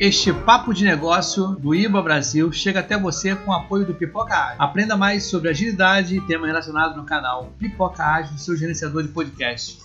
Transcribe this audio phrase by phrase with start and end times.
[0.00, 4.34] Este papo de negócio do IBA Brasil chega até você com o apoio do Pipoca
[4.34, 4.56] Ágil.
[4.58, 9.78] Aprenda mais sobre agilidade e temas relacionados no canal Pipoca Ágil, seu gerenciador de podcast.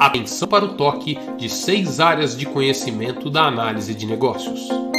[0.00, 4.89] Atenção para o toque de seis áreas de conhecimento da análise de negócios.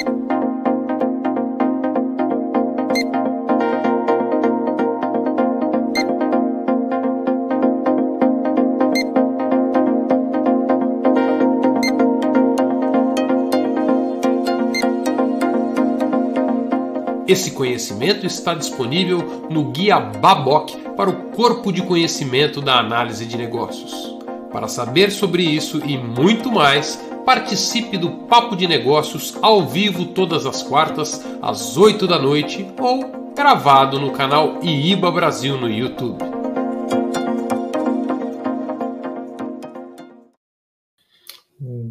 [17.32, 23.38] Esse conhecimento está disponível no Guia Baboc para o Corpo de Conhecimento da Análise de
[23.38, 24.18] Negócios.
[24.52, 30.46] Para saber sobre isso e muito mais, participe do Papo de Negócios ao vivo todas
[30.46, 36.31] as quartas, às 8 da noite ou gravado no canal IIBA Brasil no YouTube.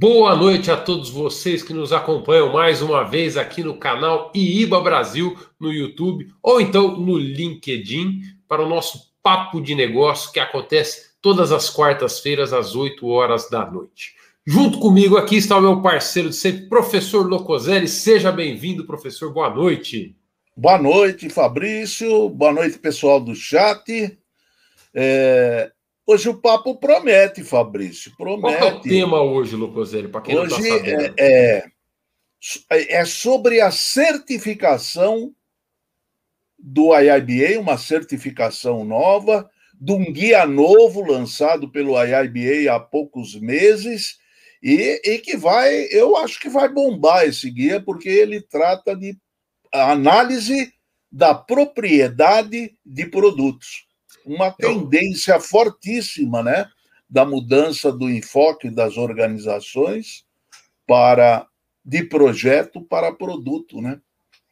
[0.01, 4.81] Boa noite a todos vocês que nos acompanham mais uma vez aqui no canal IIBA
[4.81, 11.11] Brasil no YouTube ou então no LinkedIn para o nosso papo de negócio que acontece
[11.20, 14.15] todas as quartas-feiras às 8 horas da noite.
[14.47, 17.87] Junto comigo aqui está o meu parceiro de sempre, professor Locoselli.
[17.87, 19.31] Seja bem-vindo, professor.
[19.31, 20.17] Boa noite.
[20.57, 22.27] Boa noite, Fabrício.
[22.31, 24.19] Boa noite, pessoal do chat.
[24.95, 25.70] É,
[26.11, 28.12] Hoje o papo promete, Fabrício.
[28.16, 28.58] Promete.
[28.58, 30.08] Qual é o tema hoje, Lucoselli?
[30.08, 31.14] Para quem hoje não está sabendo.
[31.17, 31.70] É,
[32.69, 35.33] é, é sobre a certificação
[36.58, 39.48] do IIBA, uma certificação nova,
[39.80, 44.19] de um guia novo lançado pelo IIBA há poucos meses
[44.61, 49.17] e, e que vai, eu acho que vai bombar esse guia, porque ele trata de
[49.72, 50.72] análise
[51.12, 53.89] da propriedade de produtos
[54.31, 56.69] uma tendência fortíssima, né,
[57.09, 60.25] da mudança do enfoque das organizações
[60.86, 61.46] para
[61.85, 64.01] de projeto para produto, né?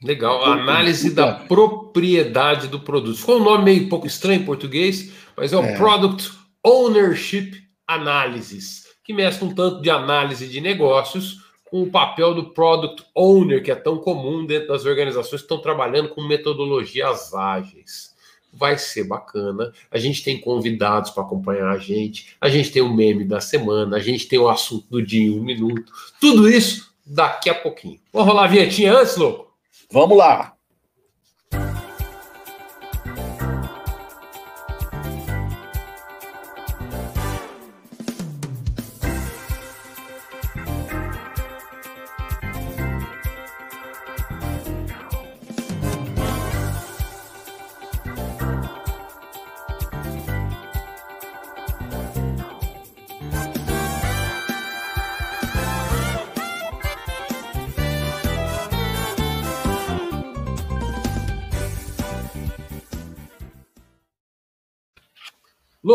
[0.02, 3.18] Legal, a análise da propriedade do produto.
[3.18, 5.76] Ficou um nome meio pouco estranho em português, mas é o é.
[5.76, 6.32] Product
[6.64, 7.52] Ownership
[7.86, 13.62] Analysis, que mescla um tanto de análise de negócios com o papel do Product Owner,
[13.62, 18.16] que é tão comum dentro das organizações que estão trabalhando com metodologias ágeis
[18.58, 19.72] vai ser bacana.
[19.90, 23.96] A gente tem convidados para acompanhar a gente, a gente tem o meme da semana,
[23.96, 25.92] a gente tem o assunto do dia em um minuto.
[26.20, 27.98] Tudo isso daqui a pouquinho.
[28.12, 29.52] Vamos rolar a vinhetinha antes, louco?
[29.90, 30.57] Vamos lá!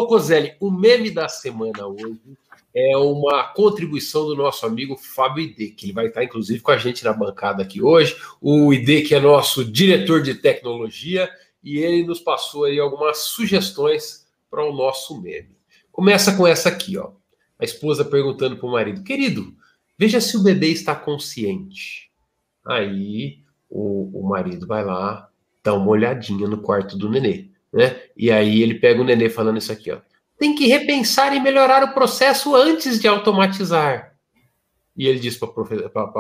[0.04, 2.20] Locoselli, o meme da semana hoje
[2.76, 6.78] é uma contribuição do nosso amigo Fábio Ide, que ele vai estar inclusive com a
[6.78, 8.18] gente na bancada aqui hoje.
[8.42, 11.30] O Ide, que é nosso diretor de tecnologia,
[11.64, 15.56] e ele nos passou aí algumas sugestões para o nosso meme.
[15.90, 17.12] Começa com essa aqui, ó.
[17.58, 19.56] A esposa perguntando para o marido: Querido,
[19.98, 22.12] veja se o bebê está consciente.
[22.66, 23.40] Aí
[23.70, 25.30] o, o marido vai lá,
[25.64, 28.03] dá uma olhadinha no quarto do nenê né?
[28.16, 29.98] E aí ele pega o Nenê falando isso aqui, ó.
[30.38, 34.14] Tem que repensar e melhorar o processo antes de automatizar.
[34.96, 35.50] E ele diz para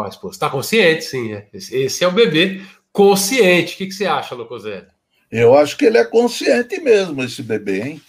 [0.06, 1.04] a esposa: está consciente?
[1.04, 1.48] Sim, é.
[1.54, 2.62] esse é o bebê
[2.92, 3.76] consciente.
[3.76, 4.88] O que, que você acha, Locoselli?
[5.31, 8.02] Eu acho que ele é consciente mesmo, esse bebê, hein?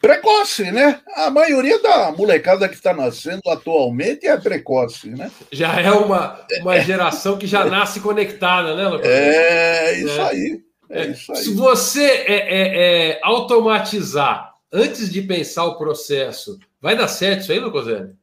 [0.00, 1.00] Precoce, né?
[1.14, 5.30] A maioria da molecada que está nascendo atualmente é precoce, né?
[5.52, 9.36] Já é uma, uma geração que já nasce conectada, né, Locoselli?
[9.36, 10.28] É, isso é.
[10.28, 10.60] aí.
[10.92, 17.40] É Se você é, é, é, automatizar antes de pensar o processo, vai dar certo
[17.40, 18.14] isso aí, Lucozene?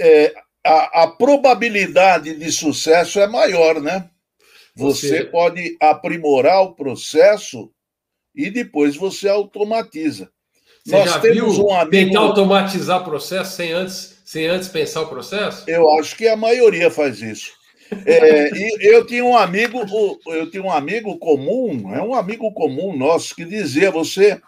[0.00, 0.34] É,
[0.66, 4.10] a, a, probabilidade de sucesso é maior, né?
[4.74, 7.70] Você, você pode aprimorar o processo
[8.34, 10.28] e depois você automatiza.
[10.84, 11.90] Você Nós já temos viu um amigo.
[11.90, 15.70] Tentar automatizar o processo sem antes, sem antes pensar o processo?
[15.70, 17.59] Eu acho que a maioria faz isso.
[18.06, 18.50] É,
[18.80, 19.80] eu tinha um amigo,
[20.26, 24.40] eu tinha um amigo comum, é um amigo comum nosso que dizia: você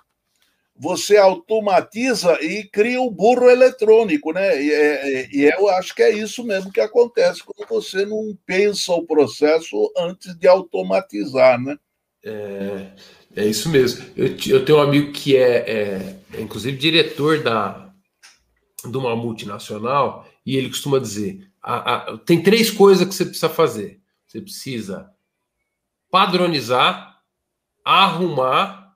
[0.75, 4.61] você automatiza e cria o burro eletrônico, né?
[4.61, 8.93] E, é, e, eu acho que é isso mesmo que acontece quando você não pensa
[8.93, 11.79] o processo antes de automatizar, né?
[12.25, 12.87] É,
[13.37, 14.05] é isso mesmo.
[14.17, 17.93] Eu, eu tenho um amigo que é, é, é inclusive diretor da,
[18.85, 23.49] de uma multinacional e ele costuma dizer: a, a, tem três coisas que você precisa
[23.49, 24.01] fazer.
[24.27, 25.11] Você precisa
[26.11, 27.21] padronizar,
[27.85, 28.95] arrumar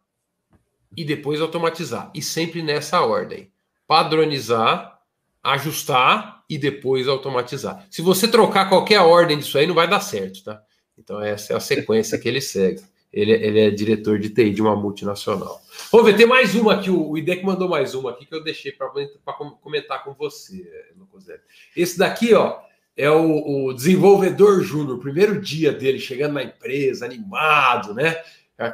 [0.96, 2.10] e depois automatizar.
[2.14, 3.52] E sempre nessa ordem:
[3.86, 5.00] padronizar,
[5.42, 7.86] ajustar e depois automatizar.
[7.90, 10.62] Se você trocar qualquer ordem disso aí, não vai dar certo, tá?
[10.98, 12.82] Então, essa é a sequência que ele segue.
[13.12, 15.60] Ele, ele é diretor de TI de uma multinacional.
[15.90, 16.90] Vamos ver, tem mais uma aqui.
[16.90, 18.90] O IDEC mandou mais uma aqui que eu deixei para
[19.62, 20.68] comentar com você,
[21.16, 21.40] Lucozé.
[21.74, 22.58] Esse daqui, ó,
[22.96, 28.22] é o, o desenvolvedor júnior, primeiro dia dele chegando na empresa, animado, né?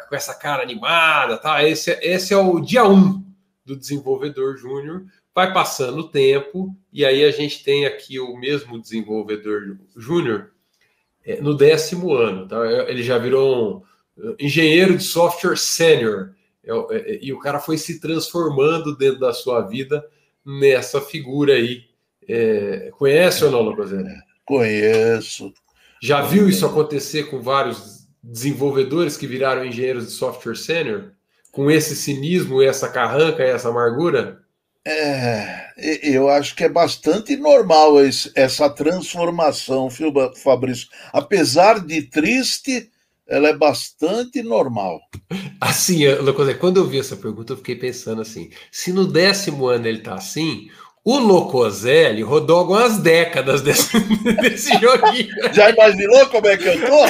[0.08, 1.66] Com essa cara animada, tá?
[1.66, 3.24] Esse, esse é o dia 1 um
[3.64, 5.04] do desenvolvedor júnior.
[5.34, 10.52] Vai passando o tempo e aí a gente tem aqui o mesmo desenvolvedor júnior
[11.24, 12.64] é, no décimo ano, tá?
[12.88, 13.84] Ele já virou
[14.16, 19.32] um engenheiro de software sênior é, é, e o cara foi se transformando dentro da
[19.32, 20.06] sua vida
[20.44, 21.91] nessa figura aí
[22.28, 23.90] é, conhece ou não, Lucas?
[24.44, 25.52] Conheço.
[26.02, 31.12] Já viu isso acontecer com vários desenvolvedores que viraram engenheiros de software sênior?
[31.50, 34.40] Com esse cinismo, essa carranca, essa amargura?
[34.84, 35.68] É,
[36.02, 37.94] eu acho que é bastante normal
[38.34, 39.88] essa transformação,
[40.42, 40.88] Fabrício.
[41.12, 42.90] Apesar de triste,
[43.28, 45.00] ela é bastante normal.
[45.60, 46.00] Assim,
[46.58, 50.14] quando eu vi essa pergunta, eu fiquei pensando assim: se no décimo ano ele está
[50.14, 50.68] assim,
[51.04, 53.98] o Locoselli rodou algumas décadas desse,
[54.40, 55.52] desse joguinho.
[55.52, 57.04] Já imaginou como é que eu tô?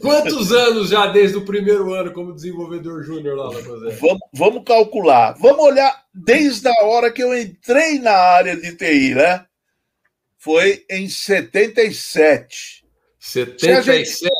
[0.00, 3.96] Quantos anos já desde o primeiro ano como desenvolvedor júnior lá, Locoselli?
[3.96, 5.34] Vamos, vamos calcular.
[5.38, 9.44] Vamos olhar desde a hora que eu entrei na área de TI, né?
[10.38, 12.86] Foi em 77.
[13.18, 14.30] 77?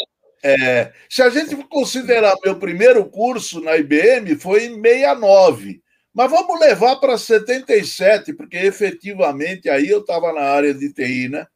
[0.48, 5.80] É, se a gente considerar meu primeiro curso na IBM, foi em 69.
[6.14, 11.46] Mas vamos levar para 77, porque efetivamente aí eu estava na área de TI, né?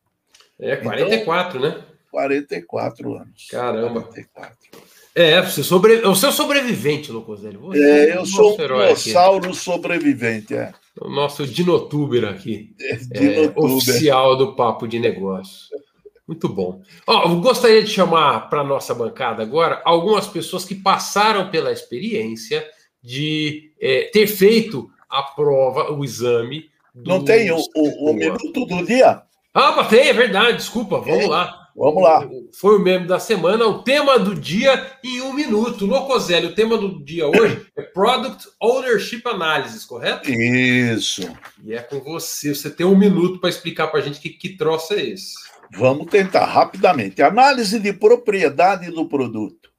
[0.58, 1.84] É, 44, então, né?
[2.10, 3.46] 44 anos.
[3.48, 4.02] Caramba.
[4.02, 4.56] 44.
[5.14, 5.94] É, você sobre...
[6.06, 7.58] o seu sobrevivente, Locoselli.
[7.74, 10.72] é, eu sou um dinossauro sobrevivente, é.
[11.00, 12.74] O nosso dinotuber aqui.
[12.80, 13.70] É, dinotuber.
[13.70, 15.68] É, oficial do Papo de Negócio.
[16.30, 16.80] Muito bom.
[17.08, 21.72] Ó, eu gostaria de chamar para a nossa bancada agora algumas pessoas que passaram pela
[21.72, 22.64] experiência
[23.02, 26.70] de é, ter feito a prova, o exame.
[26.94, 29.22] Não tem o, o, o, minuto do dia?
[29.52, 31.26] Ah, tem, é verdade, desculpa, vamos é.
[31.28, 31.68] lá.
[31.74, 32.28] Vamos lá.
[32.52, 35.84] Foi o meme da semana, o tema do dia em um minuto.
[35.84, 40.30] Locoselli, o tema do dia hoje é Product Ownership Analysis, correto?
[40.30, 41.28] Isso.
[41.64, 42.54] E é com você.
[42.54, 45.49] Você tem um minuto para explicar para a gente que, que troço é esse.
[45.72, 47.22] Vamos tentar rapidamente.
[47.22, 49.70] Análise de propriedade do produto.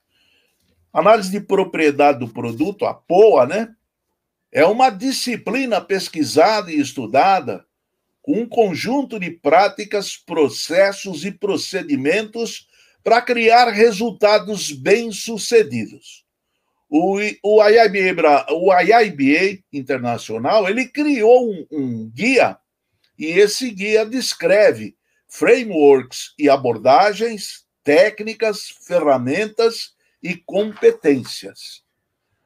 [0.94, 3.76] Análise de propriedade do produto, a POA, né?
[4.52, 7.66] É uma disciplina pesquisada e estudada
[8.22, 12.68] com um conjunto de práticas, processos e procedimentos
[13.04, 16.26] para criar resultados bem-sucedidos.
[16.90, 22.58] O, o, IIBA, o IIBA Internacional ele criou um, um guia
[23.18, 24.96] e esse guia descreve
[25.32, 31.84] frameworks e abordagens, técnicas, ferramentas e competências.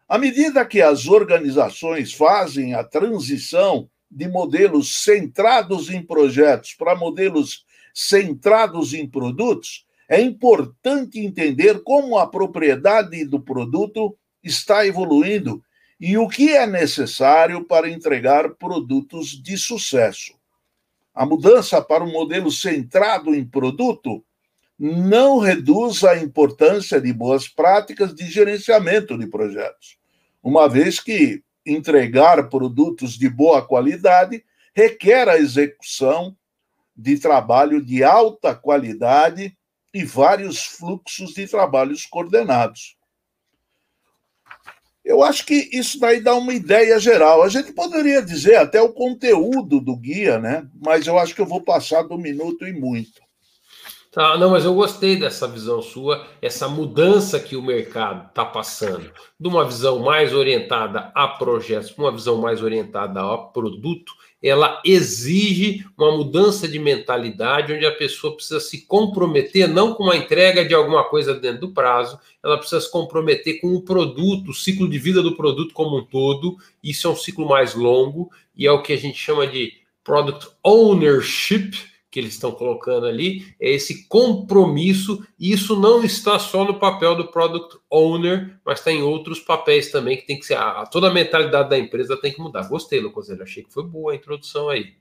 [0.08, 7.66] À medida que as organizações fazem a transição de modelos centrados em projetos para modelos
[7.92, 15.60] centrados em produtos, é importante entender como a propriedade do produto está evoluindo
[16.00, 20.36] e o que é necessário para entregar produtos de sucesso.
[21.16, 24.22] A mudança para um modelo centrado em produto
[24.78, 29.98] não reduz a importância de boas práticas de gerenciamento de projetos,
[30.44, 34.44] uma vez que entregar produtos de boa qualidade
[34.76, 36.36] requer a execução
[36.96, 39.58] de trabalho de alta qualidade
[39.94, 42.95] e vários fluxos de trabalhos coordenados.
[45.06, 47.44] Eu acho que isso daí dá uma ideia geral.
[47.44, 50.68] A gente poderia dizer até o conteúdo do guia, né?
[50.84, 53.22] Mas eu acho que eu vou passar do minuto e muito.
[54.16, 59.12] Tá, não, mas eu gostei dessa visão sua, essa mudança que o mercado está passando,
[59.38, 65.86] de uma visão mais orientada a projetos, uma visão mais orientada a produto, ela exige
[65.98, 70.74] uma mudança de mentalidade, onde a pessoa precisa se comprometer não com a entrega de
[70.74, 74.98] alguma coisa dentro do prazo, ela precisa se comprometer com o produto, o ciclo de
[74.98, 76.56] vida do produto como um todo.
[76.82, 79.74] Isso é um ciclo mais longo e é o que a gente chama de
[80.06, 81.72] product ownership,
[82.16, 87.14] que eles estão colocando ali é esse compromisso, e isso não está só no papel
[87.14, 90.58] do product owner, mas está em outros papéis também que tem que ser.
[90.58, 92.70] A, toda a mentalidade da empresa tem que mudar.
[92.70, 94.94] Gostei, Lucas, achei que foi boa a introdução aí.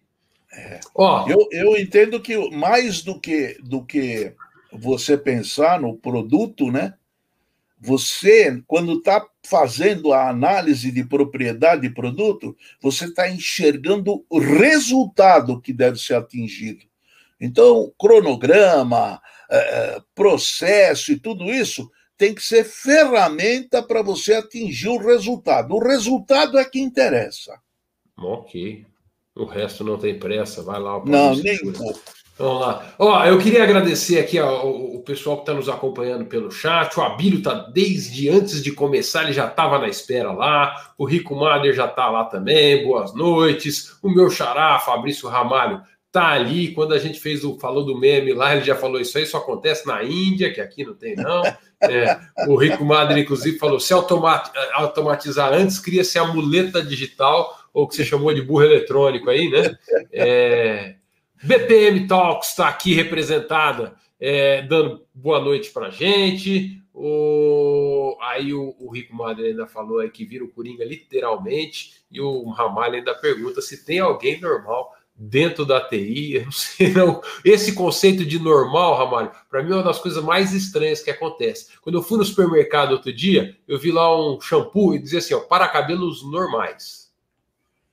[0.52, 0.80] É.
[1.28, 4.34] eu, eu entendo que mais do que, do que
[4.72, 6.94] você pensar no produto, né?
[7.80, 15.60] Você, quando está fazendo a análise de propriedade de produto, você está enxergando o resultado
[15.60, 16.84] que deve ser atingido.
[17.44, 19.20] Então, cronograma,
[19.50, 25.74] é, é, processo e tudo isso tem que ser ferramenta para você atingir o resultado.
[25.74, 27.58] O resultado é que interessa.
[28.16, 28.86] Ok.
[29.34, 31.02] O resto não tem pressa, vai lá.
[31.04, 32.00] Não, nem um pouco.
[32.36, 32.94] Vamos lá.
[32.98, 36.96] Ó, eu queria agradecer aqui ó, o, pessoal que está nos acompanhando pelo chat.
[36.98, 40.92] O Abílio está desde antes de começar, ele já estava na espera lá.
[40.98, 42.84] O Rico Mader já está lá também.
[42.84, 43.96] Boas noites.
[44.02, 45.80] O meu xará, Fabrício Ramalho,
[46.14, 46.68] tá ali.
[46.72, 49.26] Quando a gente fez o falou do meme lá, ele já falou isso aí.
[49.26, 51.42] Só acontece na Índia, que aqui não tem não.
[51.82, 52.18] É,
[52.48, 58.02] o Rico Mader, inclusive, falou: se automatizar antes, cria-se a muleta digital, ou que você
[58.02, 59.76] chamou de burro eletrônico aí, né?
[60.10, 60.94] É,
[61.42, 66.80] BPM Talks está aqui representada, é, dando boa noite para gente.
[66.94, 68.16] O...
[68.22, 72.48] Aí o, o Rico Madre ainda falou aí que vira o Coringa literalmente, e o
[72.48, 76.46] Ramalho ainda pergunta se tem alguém normal dentro da TI.
[76.50, 76.92] Sei.
[77.44, 81.68] Esse conceito de normal, Ramalho, para mim é uma das coisas mais estranhas que acontece.
[81.80, 85.34] Quando eu fui no supermercado outro dia, eu vi lá um shampoo e dizia assim:
[85.34, 87.04] ó, para cabelos normais.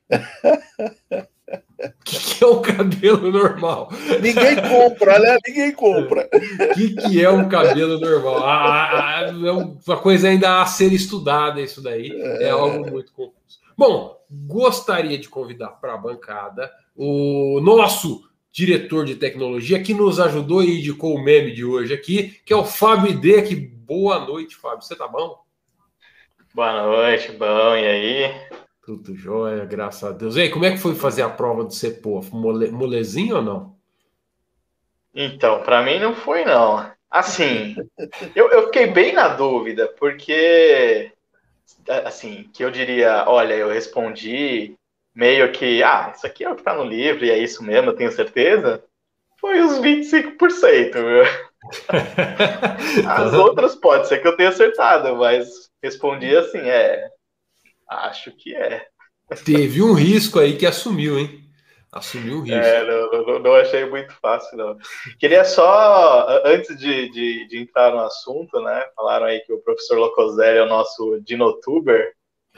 [0.10, 0.18] O
[2.04, 3.90] que, que, é um cabelo normal?
[4.22, 5.38] Ninguém compra, né?
[5.48, 6.30] Ninguém compra.
[6.34, 8.38] O que, que é um cabelo normal?
[8.40, 12.12] Ah, ah, ah, é uma coisa ainda a ser estudada, isso daí.
[12.12, 13.60] É, é algo muito confuso.
[13.78, 20.64] Bom, gostaria de convidar para a bancada o nosso diretor de tecnologia que nos ajudou
[20.64, 23.20] e indicou o meme de hoje aqui, que é o Fábio.
[23.22, 24.82] Que boa noite, Fábio.
[24.82, 25.42] Você tá bom?
[26.54, 27.76] Boa noite, bom.
[27.76, 28.42] E aí?
[28.86, 30.36] Tudo jóia, graças a Deus.
[30.36, 32.22] E aí, como é que foi fazer a prova do CEPO?
[32.34, 33.76] Mole, molezinho ou não?
[35.14, 36.92] Então, para mim não foi, não.
[37.10, 37.76] Assim,
[38.36, 41.12] eu, eu fiquei bem na dúvida, porque,
[42.06, 44.76] assim, que eu diria, olha, eu respondi
[45.14, 47.90] meio que, ah, isso aqui é o que tá no livro e é isso mesmo,
[47.90, 48.84] eu tenho certeza,
[49.40, 51.24] foi os 25%, viu?
[53.08, 57.10] As outras pode ser que eu tenha acertado, mas respondi assim, é,
[57.92, 58.88] Acho que é.
[59.44, 61.41] Teve um risco aí que assumiu, hein?
[61.92, 62.58] Assumiu um risco.
[62.58, 64.78] É, não, não, não, achei muito fácil, não.
[65.20, 68.86] Queria só, antes de, de, de, entrar no assunto, né?
[68.96, 72.14] Falaram aí que o professor Locoselli é o nosso dinotuber.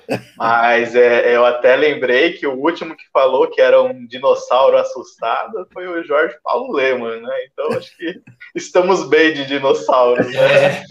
[0.37, 5.67] Mas é, eu até lembrei que o último que falou que era um dinossauro assustado
[5.73, 7.35] foi o Jorge Paulo Leman, né?
[7.51, 8.21] Então acho que
[8.53, 10.83] estamos bem de dinossauros, né?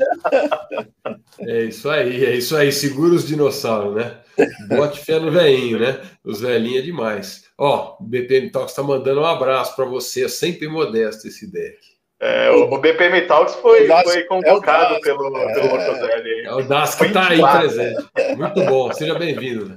[1.41, 2.73] É, é isso aí, é isso aí.
[2.73, 4.19] Segura os dinossauros, né?
[4.69, 6.01] Bote fé no velhinho, né?
[6.25, 7.52] Os velhinhos é demais.
[7.65, 11.79] Ó, o BPM Talks está mandando um abraço para você, é sempre modesto esse deck.
[12.19, 16.45] É, o, BPM Talks foi, foi convocado é pelo, é, pelo Ortozelli.
[16.45, 18.05] É o Das que está aí presente.
[18.37, 19.69] Muito bom, seja bem-vindo.
[19.69, 19.77] Né?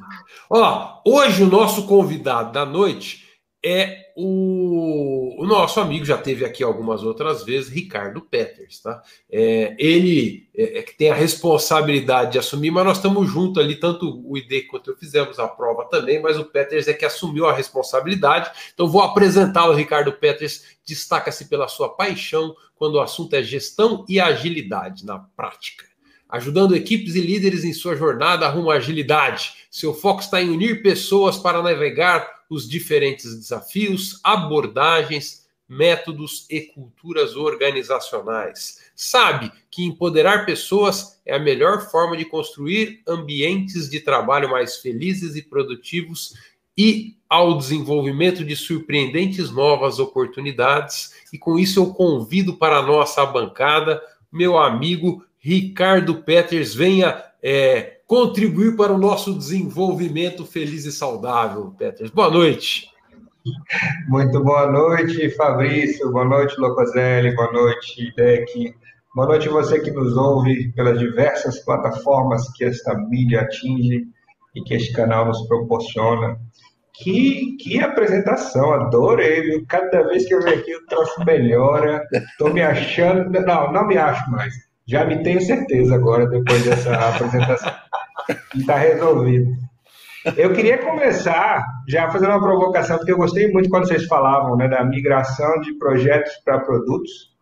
[0.50, 3.24] Ó, hoje o nosso convidado da noite
[3.64, 9.04] é o, o, nosso amigo, já teve aqui algumas outras vezes, Ricardo Peters, tá?
[9.30, 13.76] É, ele é, é, que tem a responsabilidade de assumir, mas nós estamos juntos ali,
[13.76, 17.46] tanto o ID quanto eu fizemos a prova também, mas o Peters é que assumiu
[17.46, 18.50] a responsabilidade.
[18.74, 24.18] Então vou apresentá-lo, Ricardo Peters, destaca-se pela sua paixão quando o assunto é gestão e
[24.20, 25.84] agilidade na prática
[26.28, 29.54] ajudando equipes e líderes em sua jornada rumo à agilidade.
[29.70, 37.36] Seu foco está em unir pessoas para navegar os diferentes desafios, abordagens, métodos e culturas
[37.36, 38.80] organizacionais.
[38.96, 45.36] Sabe que empoderar pessoas é a melhor forma de construir ambientes de trabalho mais felizes
[45.36, 46.36] e produtivos
[46.78, 51.14] e ao desenvolvimento de surpreendentes novas oportunidades.
[51.34, 56.76] E com isso eu convido para a nossa bancada meu amigo Ricardo Peters.
[56.76, 62.12] Venha é, contribuir para o nosso desenvolvimento feliz e saudável, Peters.
[62.12, 62.90] Boa noite.
[64.08, 66.12] Muito boa noite, Fabrício.
[66.12, 67.36] Boa noite, Locoselli.
[67.36, 68.76] Boa noite, Deck.
[69.16, 74.08] Boa noite você que nos ouve pelas diversas plataformas que esta mídia atinge
[74.56, 76.38] e que este canal nos proporciona.
[76.94, 79.66] Que, que apresentação, adorei, viu?
[79.68, 82.04] Cada vez que eu venho aqui o troço melhora.
[82.12, 83.30] Estou me achando.
[83.42, 84.54] Não, não me acho mais.
[84.88, 87.74] Já me tenho certeza agora, depois dessa apresentação.
[88.56, 89.52] Está resolvido.
[90.38, 94.68] Eu queria começar já fazendo uma provocação, porque eu gostei muito quando vocês falavam né,
[94.68, 97.36] da migração de projetos para produtos.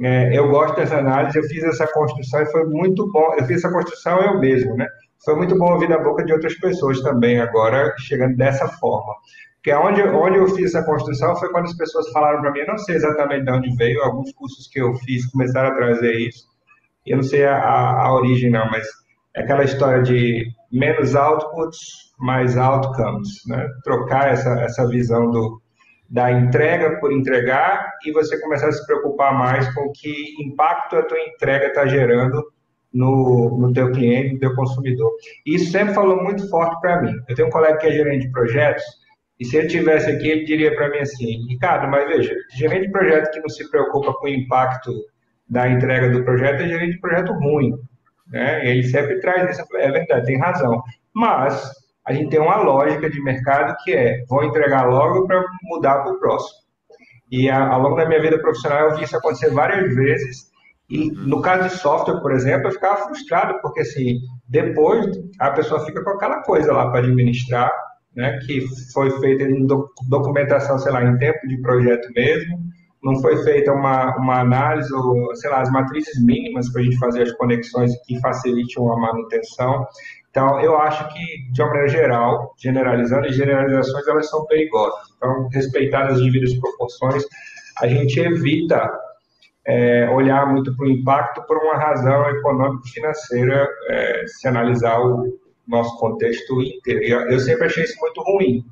[0.00, 3.34] É, eu gosto dessa análise, eu fiz essa construção e foi muito bom.
[3.36, 4.86] Eu fiz essa construção eu mesmo, né?
[5.24, 9.14] Foi muito bom ouvir da boca de outras pessoas também, agora chegando dessa forma.
[9.56, 12.68] Porque onde, onde eu fiz essa construção foi quando as pessoas falaram para mim, eu
[12.68, 16.46] não sei exatamente de onde veio, alguns cursos que eu fiz começaram a trazer isso.
[17.04, 18.86] Eu não sei a, a origem, não, mas
[19.38, 21.78] aquela história de menos outputs,
[22.18, 23.66] mais outcomes, né?
[23.84, 25.60] Trocar essa, essa visão do,
[26.08, 31.02] da entrega por entregar e você começar a se preocupar mais com que impacto a
[31.02, 32.42] tua entrega está gerando
[32.92, 35.10] no, no teu cliente, no teu consumidor.
[35.46, 37.12] E isso sempre falou muito forte para mim.
[37.28, 38.84] Eu tenho um colega que é gerente de projetos
[39.38, 42.92] e se ele tivesse aqui, ele diria para mim assim, Ricardo, mas veja, gerente de
[42.92, 44.92] projeto que não se preocupa com o impacto
[45.48, 47.72] da entrega do projeto é gerente de projeto ruim.
[48.30, 48.66] Né?
[48.68, 50.82] Ele sempre traz isso, é verdade, tem razão.
[51.14, 51.70] Mas
[52.06, 56.12] a gente tem uma lógica de mercado que é, vou entregar logo para mudar para
[56.12, 56.58] o próximo.
[57.30, 60.48] E a, ao longo da minha vida profissional eu vi isso acontecer várias vezes.
[60.88, 65.06] E no caso de software, por exemplo, eu ficava frustrado, porque assim, depois
[65.38, 67.70] a pessoa fica com aquela coisa lá para administrar,
[68.16, 69.66] né, que foi feita em
[70.08, 72.58] documentação, sei lá, em tempo de projeto mesmo,
[73.02, 76.98] não foi feita uma, uma análise, ou, sei lá, as matrizes mínimas para a gente
[76.98, 79.86] fazer as conexões que facilitem a manutenção.
[80.30, 85.08] Então, eu acho que, de uma maneira geral, generalizando, e generalizações elas são perigosas.
[85.16, 87.24] Então, respeitadas as devidas proporções,
[87.80, 88.90] a gente evita
[89.66, 95.96] é, olhar muito para o impacto por uma razão econômico-financeira, é, se analisar o nosso
[95.98, 97.30] contexto inteiro.
[97.30, 98.64] Eu sempre achei isso muito ruim.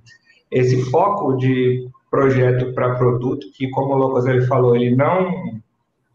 [0.51, 5.61] Esse foco de projeto para produto, que, como o Locoselli falou, ele não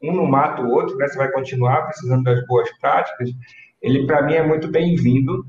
[0.01, 1.07] um não mata o outro, né?
[1.07, 3.29] Você vai continuar precisando das boas práticas.
[3.83, 5.45] Ele, para mim, é muito bem-vindo,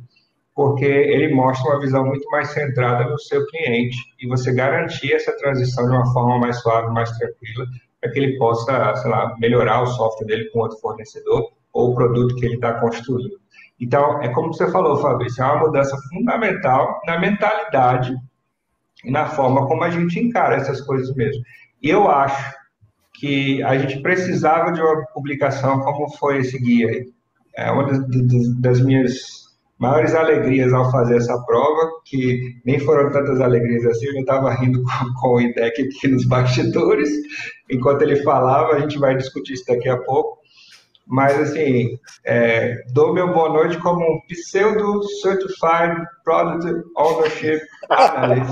[0.54, 5.34] porque ele mostra uma visão muito mais centrada no seu cliente e você garantir essa
[5.38, 7.64] transição de uma forma mais suave, mais tranquila,
[7.98, 11.94] para que ele possa, sei lá, melhorar o software dele com outro fornecedor ou o
[11.94, 13.40] produto que ele está construindo.
[13.80, 18.14] Então, é como você falou, Fabrício, é uma mudança fundamental na mentalidade
[19.04, 21.42] na forma como a gente encara essas coisas mesmo.
[21.82, 22.54] E eu acho
[23.14, 27.06] que a gente precisava de uma publicação como foi esse guia aí.
[27.56, 28.00] É uma das,
[28.60, 29.42] das minhas
[29.82, 34.80] maiores alegrias ao fazer essa prova, que nem foram tantas alegrias assim, eu estava rindo
[34.86, 37.10] com, com o IDEC aqui nos bastidores,
[37.68, 40.38] enquanto ele falava, a gente vai discutir isso daqui a pouco,
[41.06, 47.60] mas assim, é, dou meu boa noite como um pseudo Certified Product Ownership
[47.90, 48.50] Analyst,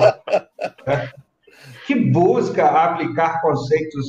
[0.87, 1.11] né?
[1.87, 4.07] que busca aplicar conceitos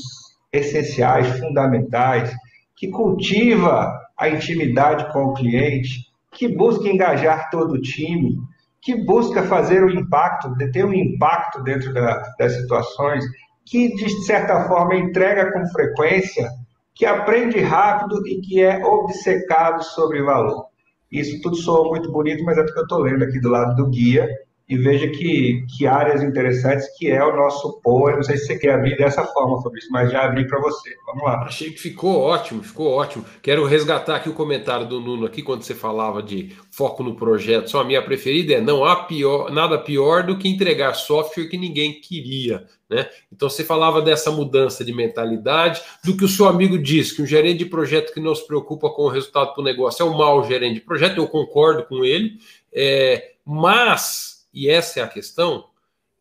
[0.52, 2.32] essenciais, fundamentais,
[2.76, 8.38] que cultiva a intimidade com o cliente, que busca engajar todo o time,
[8.82, 13.24] que busca fazer o impacto, ter um impacto dentro da, das situações,
[13.66, 16.50] que de certa forma entrega com frequência
[16.94, 20.66] que aprende rápido e que é obcecado sobre valor.
[21.12, 23.90] Isso tudo soa muito bonito, mas é porque eu estou lendo aqui do lado do
[23.90, 24.30] guia
[24.72, 28.16] e veja que, que áreas interessantes que é o nosso POA.
[28.16, 30.96] Não sei se você quer abrir dessa forma, Fabrício, mas já abri para você.
[31.08, 31.44] Vamos lá.
[31.44, 33.26] Achei que ficou ótimo, ficou ótimo.
[33.42, 37.70] Quero resgatar aqui o comentário do Nuno aqui quando você falava de foco no projeto.
[37.70, 41.58] Só a minha preferida é não há pior, nada pior do que entregar software que
[41.58, 42.66] ninguém queria.
[42.90, 43.10] Né?
[43.30, 47.26] Então você falava dessa mudança de mentalidade, do que o seu amigo diz, que um
[47.26, 50.48] gerente de projeto que não se preocupa com o resultado do negócio é um mau
[50.48, 52.38] gerente de projeto, eu concordo com ele,
[52.74, 55.66] é, mas e essa é a questão,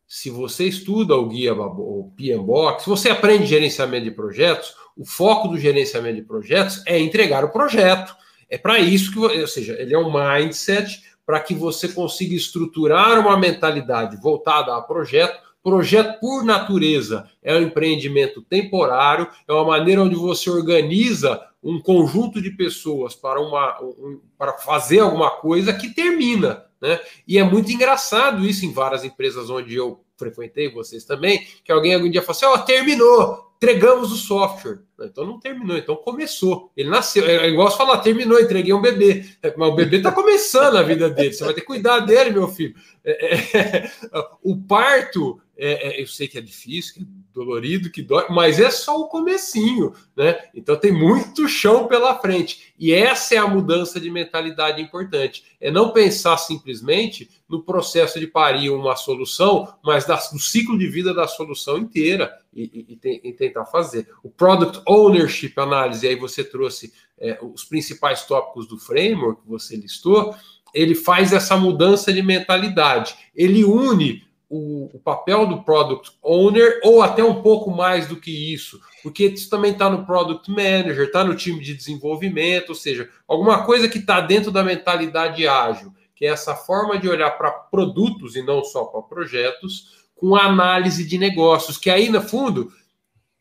[0.06, 5.48] se você estuda o guia o PMBOK, se você aprende gerenciamento de projetos, o foco
[5.48, 8.14] do gerenciamento de projetos é entregar o projeto.
[8.48, 13.20] É para isso que, ou seja, ele é um mindset para que você consiga estruturar
[13.20, 15.40] uma mentalidade voltada a projeto.
[15.62, 22.42] Projeto, por natureza, é um empreendimento temporário, é uma maneira onde você organiza um conjunto
[22.42, 26.64] de pessoas para, uma, um, para fazer alguma coisa que termina.
[26.80, 26.98] Né?
[27.26, 31.94] E é muito engraçado isso em várias empresas onde eu frequentei, vocês também, que alguém
[31.94, 34.80] algum dia falou assim: ó, oh, terminou, entregamos o software.
[35.06, 36.70] Então não terminou, então começou.
[36.76, 39.24] Ele nasceu, é igual você falar, terminou, entreguei um bebê.
[39.56, 42.48] Mas o bebê está começando a vida dele, você vai ter que cuidar dele, meu
[42.48, 42.74] filho.
[43.04, 43.90] É, é,
[44.42, 48.58] o parto, é, é, eu sei que é difícil, que é dolorido, que dói, mas
[48.58, 50.38] é só o comecinho, né?
[50.54, 52.72] Então tem muito chão pela frente.
[52.78, 55.44] E essa é a mudança de mentalidade importante.
[55.60, 60.86] É não pensar simplesmente no processo de parir uma solução, mas da, do ciclo de
[60.86, 64.08] vida da solução inteira e, e, e, e tentar fazer.
[64.22, 69.76] O Product Ownership Análise, aí você trouxe é, os principais tópicos do framework que você
[69.76, 70.34] listou,
[70.74, 73.14] ele faz essa mudança de mentalidade.
[73.34, 78.52] Ele une o, o, papel do product owner, ou até um pouco mais do que
[78.52, 83.08] isso, porque isso também está no product manager, está no time de desenvolvimento, ou seja,
[83.28, 87.52] alguma coisa que está dentro da mentalidade ágil, que é essa forma de olhar para
[87.52, 92.72] produtos e não só para projetos, com análise de negócios, que aí, no fundo,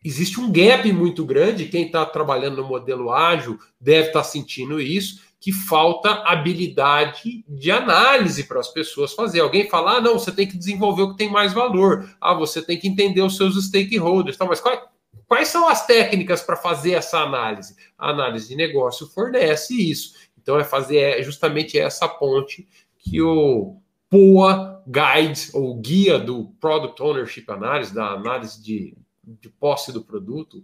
[0.03, 1.67] existe um gap muito grande.
[1.67, 7.71] Quem está trabalhando no modelo ágil deve estar tá sentindo isso que falta habilidade de
[7.71, 9.39] análise para as pessoas fazer.
[9.39, 12.09] Alguém falar, ah, não, você tem que desenvolver o que tem mais valor.
[12.19, 14.35] Ah, você tem que entender os seus stakeholders.
[14.35, 14.81] Tá, mas quais,
[15.25, 17.73] quais são as técnicas para fazer essa análise?
[17.97, 20.13] A análise de negócio fornece isso.
[20.41, 23.77] Então é fazer é justamente essa ponte que o
[24.09, 28.97] POA Guide, ou guia do Product Ownership Analysis, da análise de,
[29.41, 30.63] de posse do produto,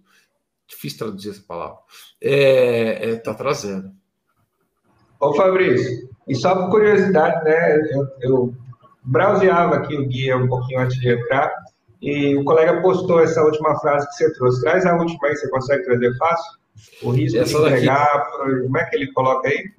[0.67, 1.77] difícil traduzir essa palavra,
[2.21, 3.91] está é, é, tá trazendo.
[5.19, 8.55] Ô Fabrício, e só por curiosidade, né, eu, eu
[9.03, 11.51] browseava aqui o guia um pouquinho antes de entrar,
[12.01, 14.61] e o colega postou essa última frase que você trouxe.
[14.61, 16.59] Traz a última aí, você consegue trazer fácil?
[17.01, 18.61] O risco essa de entregar, daqui.
[18.63, 19.71] como é que ele coloca aí?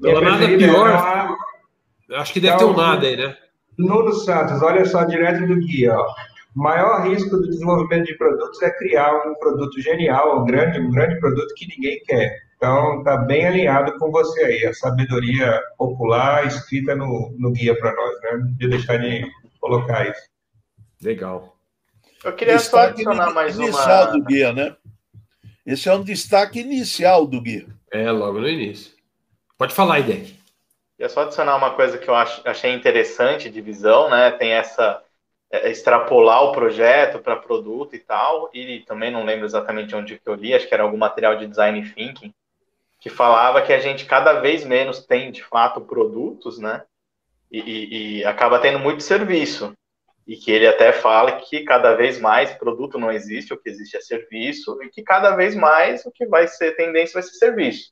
[0.00, 0.90] Não, nada pior.
[0.90, 1.36] Uma...
[2.20, 3.36] Acho que deve então, ter um nada aí, né?
[3.78, 6.14] Nuno Santos, olha só, direto do guia, ó.
[6.54, 10.90] O maior risco do desenvolvimento de produtos é criar um produto genial, um grande, um
[10.90, 12.44] grande produto que ninguém quer.
[12.56, 17.92] Então, está bem alinhado com você aí, a sabedoria popular escrita no, no guia para
[17.92, 18.30] nós, né?
[18.38, 20.22] Não podia deixar de colocar isso.
[21.02, 21.56] Legal.
[22.24, 24.12] Eu queria destaque só adicionar mais inicial uma...
[24.12, 24.76] do guia, né?
[25.66, 27.66] Esse é um destaque inicial do guia.
[27.92, 28.92] É, logo no início.
[29.58, 30.34] Pode falar, Idec.
[30.96, 34.30] Queria só adicionar uma coisa que eu achei interessante de visão, né?
[34.30, 35.03] Tem essa é,
[35.64, 40.34] extrapolar o projeto para produto e tal, e também não lembro exatamente onde que eu
[40.34, 42.32] li, acho que era algum material de design thinking,
[43.00, 46.82] que falava que a gente cada vez menos tem de fato produtos, né?
[47.50, 49.74] E, e, e, acaba tendo muito serviço.
[50.26, 53.96] E que ele até fala que cada vez mais produto não existe, o que existe
[53.98, 57.90] é serviço, e que cada vez mais o que vai ser tendência vai ser serviço.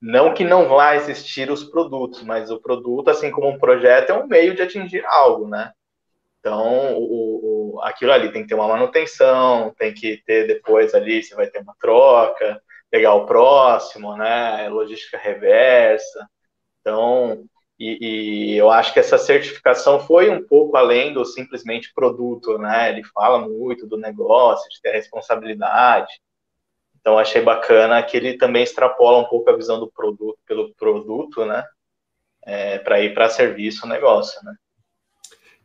[0.00, 4.14] Não que não vá existir os produtos, mas o produto, assim como um projeto, é
[4.14, 5.72] um meio de atingir algo, né?
[6.44, 11.22] Então, o, o, aquilo ali tem que ter uma manutenção, tem que ter depois ali,
[11.22, 14.68] você vai ter uma troca, pegar o próximo, né?
[14.68, 16.28] Logística reversa.
[16.80, 17.46] Então,
[17.78, 22.90] e, e, eu acho que essa certificação foi um pouco além do simplesmente produto, né?
[22.90, 26.12] Ele fala muito do negócio, de ter responsabilidade.
[27.00, 31.46] Então, achei bacana que ele também extrapola um pouco a visão do produto pelo produto,
[31.46, 31.64] né?
[32.46, 34.54] É, para ir para serviço o negócio, né?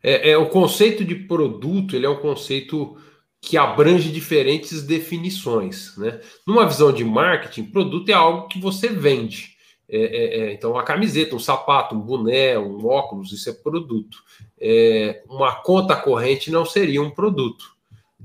[0.02, 2.96] É, é, o conceito de produto, ele é um conceito
[3.40, 5.96] que abrange diferentes definições.
[5.96, 6.20] Né?
[6.46, 9.56] Numa visão de marketing, produto é algo que você vende.
[9.92, 14.18] É, é, é, então, uma camiseta, um sapato, um boné, um óculos, isso é produto.
[14.58, 17.64] É, uma conta corrente não seria um produto.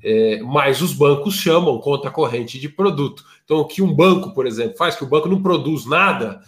[0.03, 3.23] É, mas os bancos chamam conta corrente de produto.
[3.43, 6.41] Então, o que um banco, por exemplo, faz, que o banco não produz nada,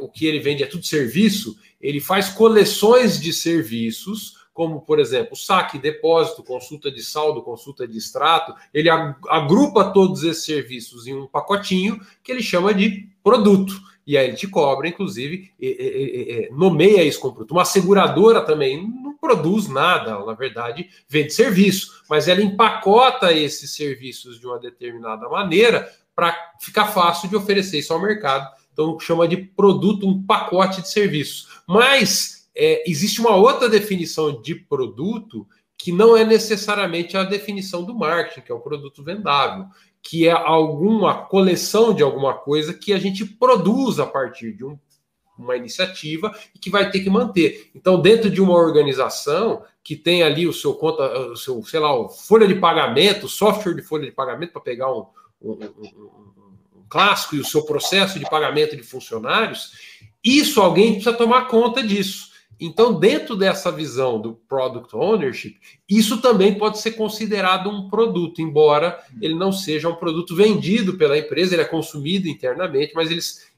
[0.00, 5.34] o que ele vende é tudo serviço, ele faz coleções de serviços como, por exemplo,
[5.36, 11.26] saque, depósito, consulta de saldo, consulta de extrato, ele agrupa todos esses serviços em um
[11.26, 13.80] pacotinho que ele chama de produto.
[14.06, 15.50] E aí ele te cobra, inclusive,
[16.50, 17.52] nomeia isso como produto.
[17.52, 24.38] Uma seguradora também não produz nada, na verdade, vende serviço, mas ela empacota esses serviços
[24.38, 28.50] de uma determinada maneira para ficar fácil de oferecer isso ao mercado.
[28.72, 31.59] Então, chama de produto, um pacote de serviços.
[31.70, 35.46] Mas é, existe uma outra definição de produto
[35.78, 39.66] que não é necessariamente a definição do marketing, que é o produto vendável,
[40.02, 44.76] que é alguma coleção de alguma coisa que a gente produz a partir de um,
[45.38, 47.70] uma iniciativa e que vai ter que manter.
[47.72, 52.08] Então, dentro de uma organização que tem ali o seu conta, o seu, sei lá,
[52.08, 55.06] folha de pagamento, software de folha de pagamento para pegar um,
[55.40, 56.10] um, um,
[56.78, 61.82] um clássico e o seu processo de pagamento de funcionários, isso alguém precisa tomar conta
[61.82, 62.30] disso.
[62.60, 69.02] Então, dentro dessa visão do product ownership, isso também pode ser considerado um produto, embora
[69.20, 73.50] ele não seja um produto vendido pela empresa, ele é consumido internamente, mas eles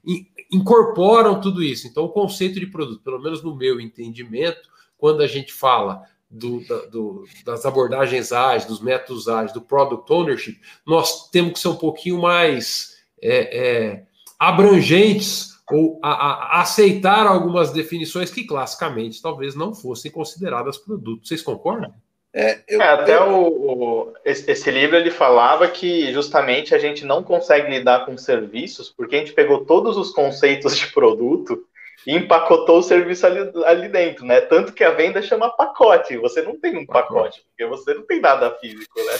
[0.49, 1.85] incorporam tudo isso.
[1.85, 6.61] Então, o conceito de produto, pelo menos no meu entendimento, quando a gente fala do,
[6.89, 11.75] do, das abordagens ágeis, dos métodos ágeis, do product ownership, nós temos que ser um
[11.75, 14.05] pouquinho mais é, é,
[14.39, 21.27] abrangentes ou a, a, aceitar algumas definições que classicamente talvez não fossem consideradas produtos.
[21.27, 21.93] Vocês concordam?
[22.35, 23.29] É, eu, é, até eu...
[23.29, 28.17] o, o esse, esse, livro ele falava que justamente a gente não consegue lidar com
[28.17, 31.63] serviços porque a gente pegou todos os conceitos de produto
[32.07, 34.41] e empacotou o serviço ali, ali dentro, né?
[34.41, 36.17] Tanto que a venda chama pacote.
[36.17, 39.19] Você não tem um pacote, pacote porque você não tem nada físico, né?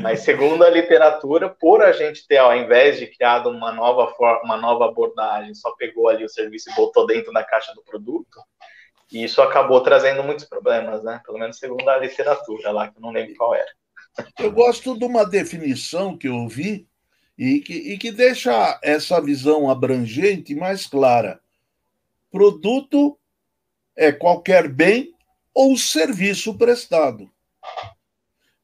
[0.00, 4.42] Mas segundo a literatura, por a gente ter, ao invés de criado uma nova forma,
[4.42, 8.40] uma nova abordagem, só pegou ali o serviço e botou dentro da caixa do produto,
[9.12, 11.20] e isso acabou trazendo muitos problemas, né?
[11.24, 13.70] Pelo menos segundo a literatura lá, que eu não lembro qual era.
[14.38, 16.88] Eu gosto de uma definição que eu vi
[17.38, 21.40] e que, e que deixa essa visão abrangente mais clara.
[22.30, 23.18] Produto
[23.94, 25.14] é qualquer bem
[25.54, 27.30] ou serviço prestado.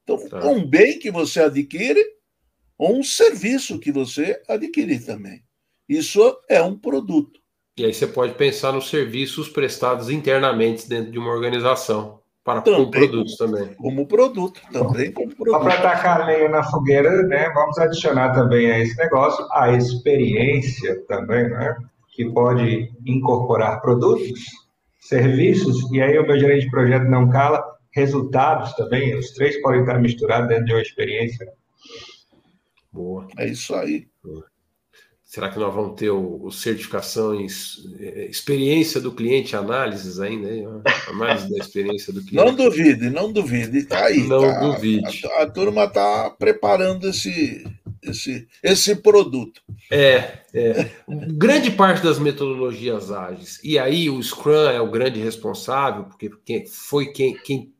[0.03, 0.45] Então, tá.
[0.47, 2.03] um bem que você adquire
[2.77, 5.41] ou um serviço que você adquire também.
[5.87, 7.39] Isso é um produto.
[7.77, 12.21] E aí você pode pensar nos serviços prestados internamente dentro de uma organização.
[12.43, 13.73] Para também, produtos também.
[13.75, 15.61] Como produto, também como produto.
[15.61, 21.49] Para tacar lenha na fogueira, né, vamos adicionar também a esse negócio a experiência também,
[21.49, 21.77] né,
[22.13, 24.41] que pode incorporar produtos,
[24.99, 29.81] serviços, e aí o meu gerente de projeto não cala, resultados também, os três podem
[29.81, 31.47] estar misturados dentro de uma experiência.
[32.91, 33.27] Boa.
[33.37, 34.07] É isso aí.
[34.23, 34.45] Boa.
[35.33, 40.47] Será que nós vamos ter o, o certificações, é, experiência do cliente, análises ainda?
[41.07, 42.35] Análise da experiência do cliente.
[42.35, 43.79] Não duvide, não duvide.
[43.79, 44.27] Está aí.
[44.27, 45.25] Não tá, duvide.
[45.25, 47.65] A, a turma está preparando esse,
[48.03, 49.59] esse, esse produto.
[49.91, 50.91] É, é.
[51.09, 57.07] Grande parte das metodologias ágeis, e aí o Scrum é o grande responsável, porque foi
[57.07, 57.73] quem, quem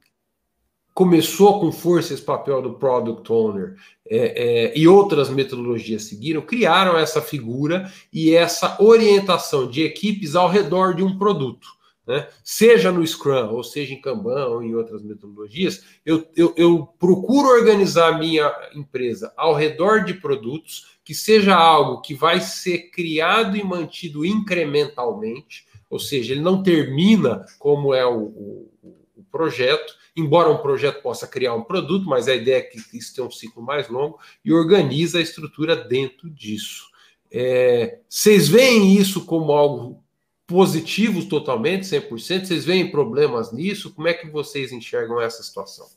[0.94, 3.76] começou com força esse papel do product owner
[4.10, 10.48] é, é, e outras metodologias seguiram, criaram essa figura e essa orientação de equipes ao
[10.48, 11.68] redor de um produto.
[12.06, 12.28] Né?
[12.44, 17.48] Seja no Scrum, ou seja em Kanban, ou em outras metodologias, eu, eu, eu procuro
[17.48, 23.58] organizar a minha empresa ao redor de produtos que seja algo que vai ser criado
[23.58, 28.72] e mantido incrementalmente, ou seja, ele não termina como é o, o,
[29.18, 33.16] o projeto, embora um projeto possa criar um produto, mas a ideia é que isso
[33.16, 36.88] tem um ciclo mais longo e organiza a estrutura dentro disso.
[37.32, 40.04] É, vocês veem isso como algo
[40.46, 42.46] positivo totalmente, 100%?
[42.46, 43.94] Vocês veem problemas nisso?
[43.94, 45.88] Como é que vocês enxergam essa situação?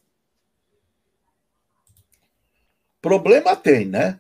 [3.03, 4.19] Problema tem, né?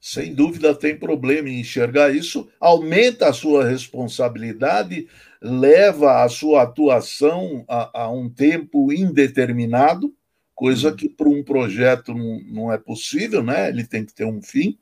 [0.00, 5.08] Sem dúvida tem problema em enxergar isso, aumenta a sua responsabilidade,
[5.40, 10.14] leva a sua atuação a, a um tempo indeterminado,
[10.54, 10.96] coisa uhum.
[10.96, 13.68] que para um projeto não, não é possível, né?
[13.68, 14.78] Ele tem que ter um fim.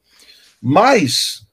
[0.61, 1.47] Mas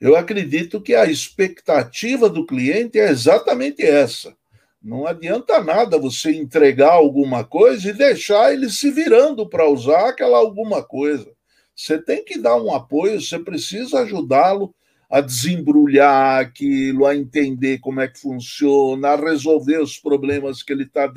[0.00, 4.36] eu acredito que a expectativa do cliente é exatamente essa.
[4.82, 10.38] Não adianta nada você entregar alguma coisa e deixar ele se virando para usar aquela
[10.38, 11.30] alguma coisa.
[11.74, 14.74] Você tem que dar um apoio, você precisa ajudá-lo
[15.10, 20.84] a desembrulhar aquilo, a entender como é que funciona, a resolver os problemas que ele
[20.84, 21.10] está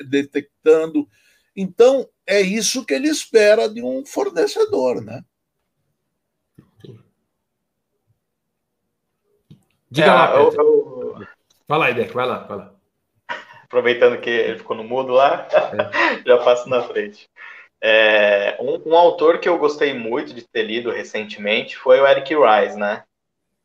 [0.00, 1.08] detectando.
[1.56, 5.22] Então, é isso que ele espera de um fornecedor, né?
[9.90, 11.26] Diga é, lá, eu, eu...
[11.66, 12.74] Fala aí, Deck, vai lá, vai lá.
[13.62, 16.22] Aproveitando que ele ficou no mudo lá, é.
[16.26, 17.28] já passo na frente.
[17.80, 22.34] É, um, um, autor que eu gostei muito de ter lido recentemente foi o Eric
[22.34, 23.04] Rice, né?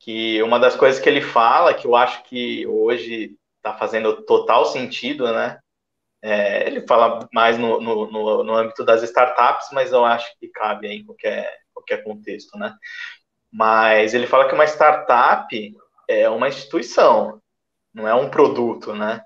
[0.00, 4.64] Que uma das coisas que ele fala, que eu acho que hoje está fazendo total
[4.64, 5.60] sentido, né?
[6.22, 10.48] É, ele fala mais no, no, no, no, âmbito das startups, mas eu acho que
[10.48, 12.74] cabe em qualquer, qualquer contexto, né?
[13.52, 15.76] Mas ele fala que uma startup
[16.08, 17.40] é uma instituição,
[17.92, 19.22] não é um produto, né?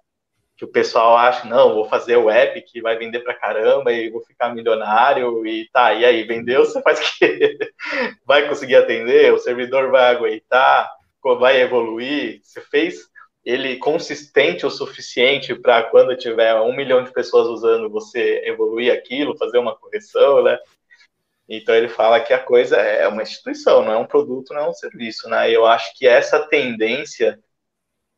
[0.56, 4.20] Que o pessoal acha, não, vou fazer app que vai vender pra caramba e vou
[4.22, 7.58] ficar milionário e tá, e aí, vendeu, você faz o quê?
[8.24, 9.32] Vai conseguir atender?
[9.32, 10.90] O servidor vai aguentar?
[11.38, 12.40] Vai evoluir?
[12.42, 13.08] Você fez
[13.44, 19.36] ele consistente o suficiente para quando tiver um milhão de pessoas usando, você evoluir aquilo,
[19.36, 20.58] fazer uma correção, né?
[21.46, 24.68] Então ele fala que a coisa é uma instituição, não é um produto, não é
[24.70, 25.50] um serviço, né?
[25.50, 27.38] Eu acho que essa tendência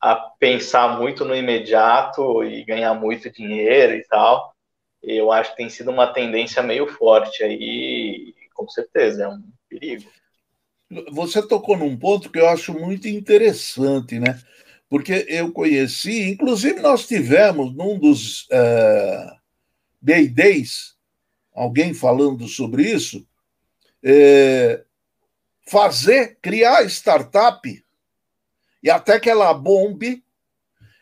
[0.06, 4.54] a pensar muito no imediato e ganhar muito dinheiro e tal.
[5.02, 10.08] Eu acho que tem sido uma tendência meio forte aí, com certeza, é um perigo.
[11.10, 14.40] Você tocou num ponto que eu acho muito interessante, né?
[14.88, 18.46] Porque eu conheci, inclusive nós tivemos num dos
[20.00, 20.94] Day Days,
[21.52, 23.26] alguém falando sobre isso,
[24.04, 24.84] é,
[25.66, 27.85] fazer, criar startup
[28.86, 30.22] e até que ela bombe,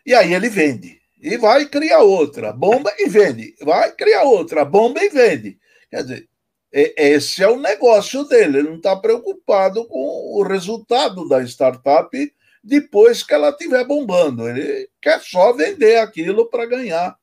[0.07, 0.99] e aí ele vende.
[1.21, 3.55] E vai criar outra, bomba e vende.
[3.61, 5.59] Vai criar outra, bomba e vende.
[5.91, 6.29] Quer dizer,
[6.73, 8.61] esse é o negócio dele.
[8.61, 14.49] Ele não está preocupado com o resultado da startup depois que ela estiver bombando.
[14.49, 17.15] Ele quer só vender aquilo para ganhar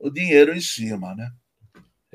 [0.00, 1.30] o dinheiro em cima, né?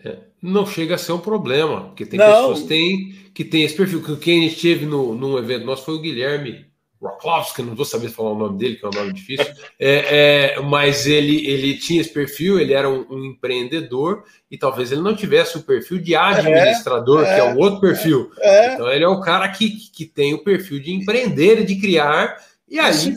[0.03, 2.25] É, não chega a ser um problema, porque tem não.
[2.25, 4.17] pessoas que têm, que têm esse perfil.
[4.17, 6.66] Quem a gente teve no, num evento nosso foi o Guilherme
[7.01, 9.45] Roklowski, não vou saber falar o nome dele, que é um nome difícil,
[9.79, 14.91] é, é, mas ele, ele tinha esse perfil, ele era um, um, empreendedor e talvez
[14.91, 18.31] ele não tivesse o perfil de administrador, é, que é um outro perfil.
[18.39, 18.73] É.
[18.73, 22.79] Então ele é o cara que, que tem o perfil de empreender de criar, e
[22.79, 22.93] aí.
[22.93, 23.15] Se,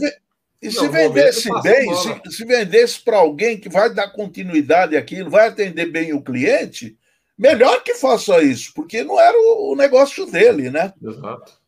[0.63, 5.49] e se vendesse bem, se, se vendesse para alguém que vai dar continuidade àquilo, vai
[5.49, 6.99] atender bem o cliente,
[7.37, 10.93] melhor que faça isso, porque não era o, o negócio dele, né?
[11.03, 11.60] Exato.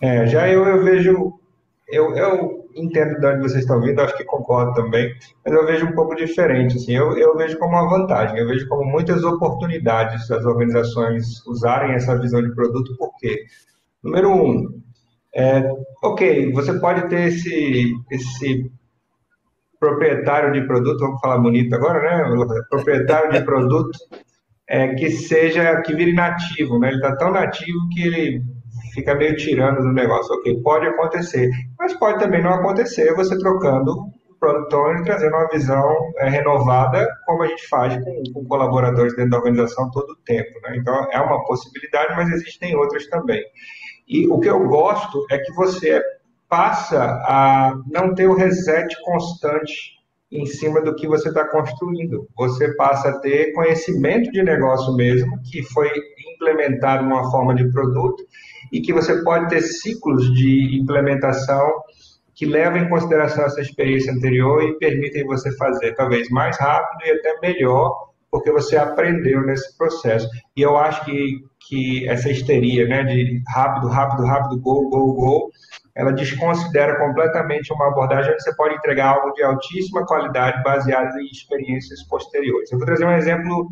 [0.00, 1.34] É, já eu, eu vejo,
[1.88, 5.86] eu, eu entendo de onde vocês estão vindo, acho que concordo também, mas eu vejo
[5.86, 10.26] um pouco diferente, assim, eu, eu vejo como uma vantagem, eu vejo como muitas oportunidades
[10.28, 13.44] das organizações usarem essa visão de produto, por quê?
[14.02, 14.80] Número um,
[15.34, 15.70] é,
[16.02, 18.70] ok, você pode ter esse, esse
[19.78, 22.46] proprietário de produto, vamos falar bonito agora, né?
[22.68, 23.98] Proprietário de produto
[24.68, 26.88] é, que seja, que vire nativo, né?
[26.88, 28.42] Ele está tão nativo que ele
[28.92, 30.34] fica meio tirando do negócio.
[30.36, 35.48] Ok, pode acontecer, mas pode também não acontecer você trocando o product owner, trazendo uma
[35.48, 40.16] visão é, renovada, como a gente faz com, com, colaboradores dentro da organização todo o
[40.24, 40.50] tempo.
[40.62, 40.76] Né?
[40.76, 43.42] Então, é uma possibilidade, mas existem outras também.
[44.08, 46.02] E o que eu gosto é que você
[46.48, 50.00] passa a não ter o reset constante
[50.32, 52.28] em cima do que você está construindo.
[52.36, 55.90] Você passa a ter conhecimento de negócio mesmo, que foi
[56.34, 58.22] implementado numa forma de produto,
[58.72, 61.82] e que você pode ter ciclos de implementação
[62.34, 67.10] que levam em consideração essa experiência anterior e permitem você fazer talvez mais rápido e
[67.10, 67.94] até melhor,
[68.30, 70.26] porque você aprendeu nesse processo.
[70.56, 75.50] E eu acho que, que essa histeria né, de rápido, rápido, rápido, gol, gol, gol,
[75.94, 81.26] ela desconsidera completamente uma abordagem onde você pode entregar algo de altíssima qualidade baseado em
[81.26, 82.72] experiências posteriores.
[82.72, 83.70] Eu vou trazer um exemplo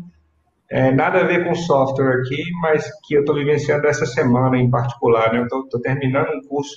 [0.71, 4.69] é, nada a ver com software aqui, mas que eu estou vivenciando essa semana em
[4.69, 5.33] particular.
[5.33, 5.39] Né?
[5.39, 6.75] Eu estou terminando um curso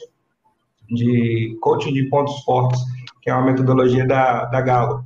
[0.88, 2.80] de coaching de pontos fortes,
[3.20, 5.04] que é uma metodologia da, da Gallup,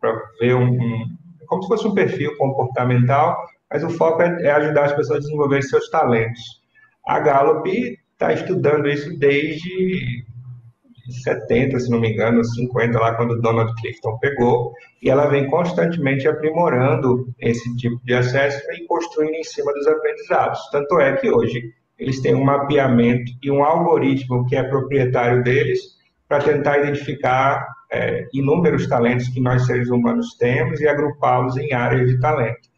[0.00, 1.04] para ver um, um,
[1.46, 3.36] como se fosse um perfil comportamental,
[3.70, 6.40] mas o foco é, é ajudar as pessoas a desenvolver seus talentos.
[7.06, 7.68] A Gallup
[8.12, 10.24] está estudando isso desde
[11.12, 16.26] 70, se não me engano, 50, lá quando Donald Clifton pegou, e ela vem constantemente
[16.26, 20.60] aprimorando esse tipo de acesso e construindo em cima dos aprendizados.
[20.70, 25.80] Tanto é que hoje eles têm um mapeamento e um algoritmo que é proprietário deles
[26.28, 32.08] para tentar identificar é, inúmeros talentos que nós seres humanos temos e agrupá-los em áreas
[32.08, 32.68] de talento.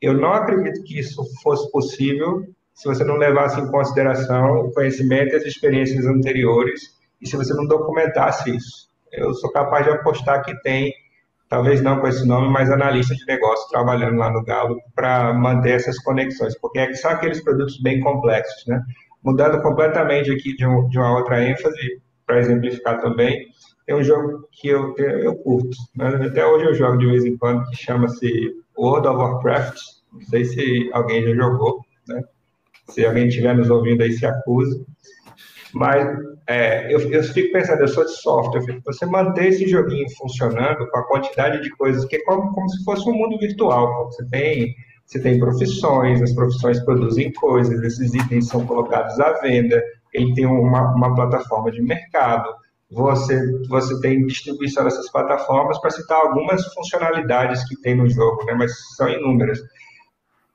[0.00, 5.34] Eu não acredito que isso fosse possível se você não levasse em consideração o conhecimento
[5.34, 8.88] e as experiências anteriores e se você não documentasse isso.
[9.12, 10.92] Eu sou capaz de apostar que tem,
[11.48, 15.72] talvez não com esse nome, mas analista de negócio trabalhando lá no Galo para manter
[15.72, 18.80] essas conexões, porque é são aqueles produtos bem complexos, né?
[19.22, 23.48] Mudando completamente aqui de, um, de uma outra ênfase, para exemplificar também,
[23.84, 26.06] tem um jogo que eu, eu curto, né?
[26.24, 29.78] até hoje eu jogo de vez em quando, que chama-se World of Warcraft,
[30.12, 32.22] não sei se alguém já jogou, né?
[32.88, 34.80] Se alguém estiver nos ouvindo aí, se acusa.
[35.74, 36.08] Mas
[36.46, 40.88] é, eu, eu, fico pensando, eu sou de software, fico, você manter esse joguinho funcionando
[40.90, 44.06] com a quantidade de coisas que é como, como se fosse um mundo virtual.
[44.06, 44.74] Você tem,
[45.06, 50.46] você tem profissões, as profissões produzem coisas, esses itens são colocados à venda, ele tem
[50.46, 52.48] uma, uma plataforma de mercado,
[52.90, 58.54] você, você tem distribuição dessas plataformas, para citar algumas funcionalidades que tem no jogo, né,
[58.54, 59.60] mas são inúmeras.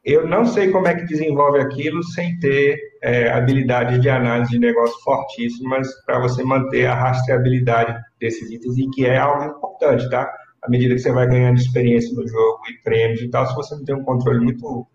[0.05, 4.59] Eu não sei como é que desenvolve aquilo sem ter é, habilidades de análise de
[4.59, 10.31] negócio fortíssimas para você manter a rastreabilidade desses itens, e que é algo importante, tá?
[10.61, 13.75] À medida que você vai ganhando experiência no jogo e prêmios e tal, se você
[13.75, 14.87] não tem um controle muito,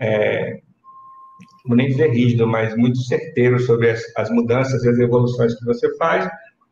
[0.00, 0.58] é,
[1.66, 5.66] não nem dizer rígido, mas muito certeiro sobre as, as mudanças e as evoluções que
[5.66, 6.26] você faz,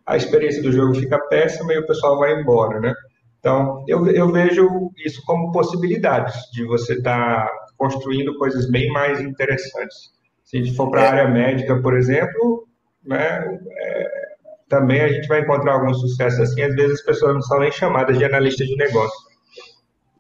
[0.07, 2.95] a experiência do jogo fica péssima e o pessoal vai embora, né?
[3.39, 9.21] Então, eu, eu vejo isso como possibilidades de você estar tá construindo coisas bem mais
[9.21, 10.13] interessantes.
[10.45, 11.09] Se a gente for para a é.
[11.09, 12.67] área médica, por exemplo,
[13.05, 14.29] né, é,
[14.69, 16.63] também a gente vai encontrar algum sucesso assim.
[16.63, 19.29] Às vezes as pessoas não são nem chamadas de analistas de negócio.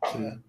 [0.05, 0.49] É.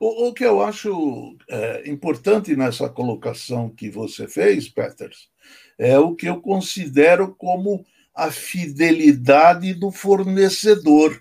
[0.00, 5.30] O, o, que eu acho é, importante nessa colocação que você fez, Peters,
[5.78, 11.20] é o que eu considero como a fidelidade do fornecedor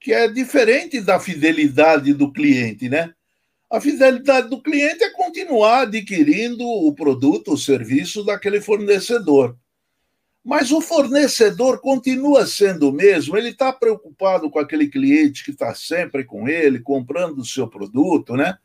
[0.00, 3.12] que é diferente da fidelidade do cliente, né?
[3.70, 9.56] A fidelidade do cliente é continuar adquirindo o produto, o serviço daquele fornecedor.
[10.42, 15.74] Mas o fornecedor continua sendo o mesmo, ele está preocupado com aquele cliente que está
[15.74, 18.56] sempre com ele, comprando o seu produto, né?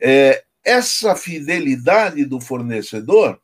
[0.00, 3.40] É, essa fidelidade do fornecedor,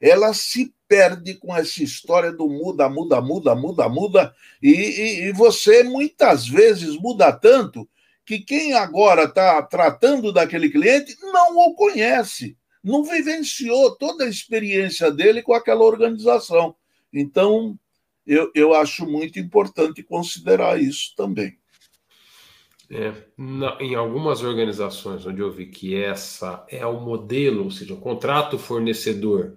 [0.00, 5.32] ela se perde com essa história do muda, muda, muda, muda, muda, e, e, e
[5.32, 7.88] você muitas vezes muda tanto
[8.26, 15.10] que quem agora está tratando daquele cliente não o conhece, não vivenciou toda a experiência
[15.10, 16.76] dele com aquela organização.
[17.10, 17.74] Então,
[18.26, 21.56] eu, eu acho muito importante considerar isso também.
[22.90, 27.94] É, na, em algumas organizações onde eu vi que essa é o modelo, ou seja,
[27.94, 29.56] o contrato fornecedor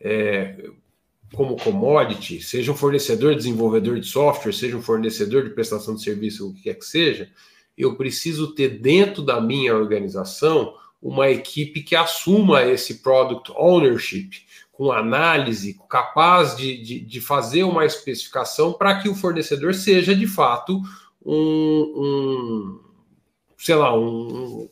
[0.00, 0.70] é,
[1.34, 6.48] como commodity, seja um fornecedor, desenvolvedor de software, seja um fornecedor de prestação de serviço,
[6.48, 7.30] o que quer que seja,
[7.76, 14.30] eu preciso ter dentro da minha organização uma equipe que assuma esse product ownership,
[14.72, 20.26] com análise, capaz de, de, de fazer uma especificação para que o fornecedor seja de
[20.26, 20.80] fato
[21.24, 22.80] um, um
[23.58, 24.08] sei lá, um,
[24.62, 24.68] um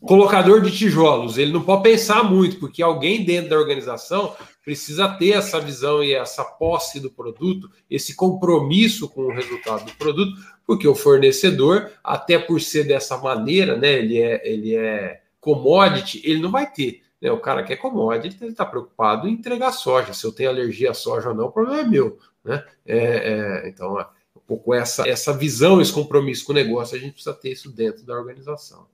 [0.00, 1.38] colocador de tijolos.
[1.38, 6.12] Ele não pode pensar muito, porque alguém dentro da organização precisa ter essa visão e
[6.12, 10.32] essa posse do produto, esse compromisso com o resultado do produto,
[10.66, 16.40] porque o fornecedor, até por ser dessa maneira, né, ele é, ele é commodity, ele
[16.40, 17.02] não vai ter.
[17.20, 17.30] Né?
[17.32, 20.12] O cara que é commodity, ele está preocupado em entregar soja.
[20.12, 22.18] Se eu tenho alergia à soja ou não, o problema é meu.
[22.44, 22.64] Né?
[22.86, 24.06] É, é, então, é,
[24.36, 27.70] um pouco essa, essa visão, esse compromisso com o negócio, a gente precisa ter isso
[27.70, 28.86] dentro da organização.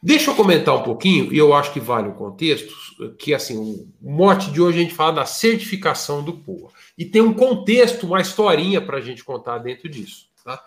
[0.00, 2.72] Deixa eu comentar um pouquinho, e eu acho que vale o contexto,
[3.18, 3.58] que assim,
[4.00, 6.70] o mote de hoje a gente fala da certificação do POA.
[6.96, 10.28] E tem um contexto, uma historinha para a gente contar dentro disso.
[10.44, 10.62] Tá?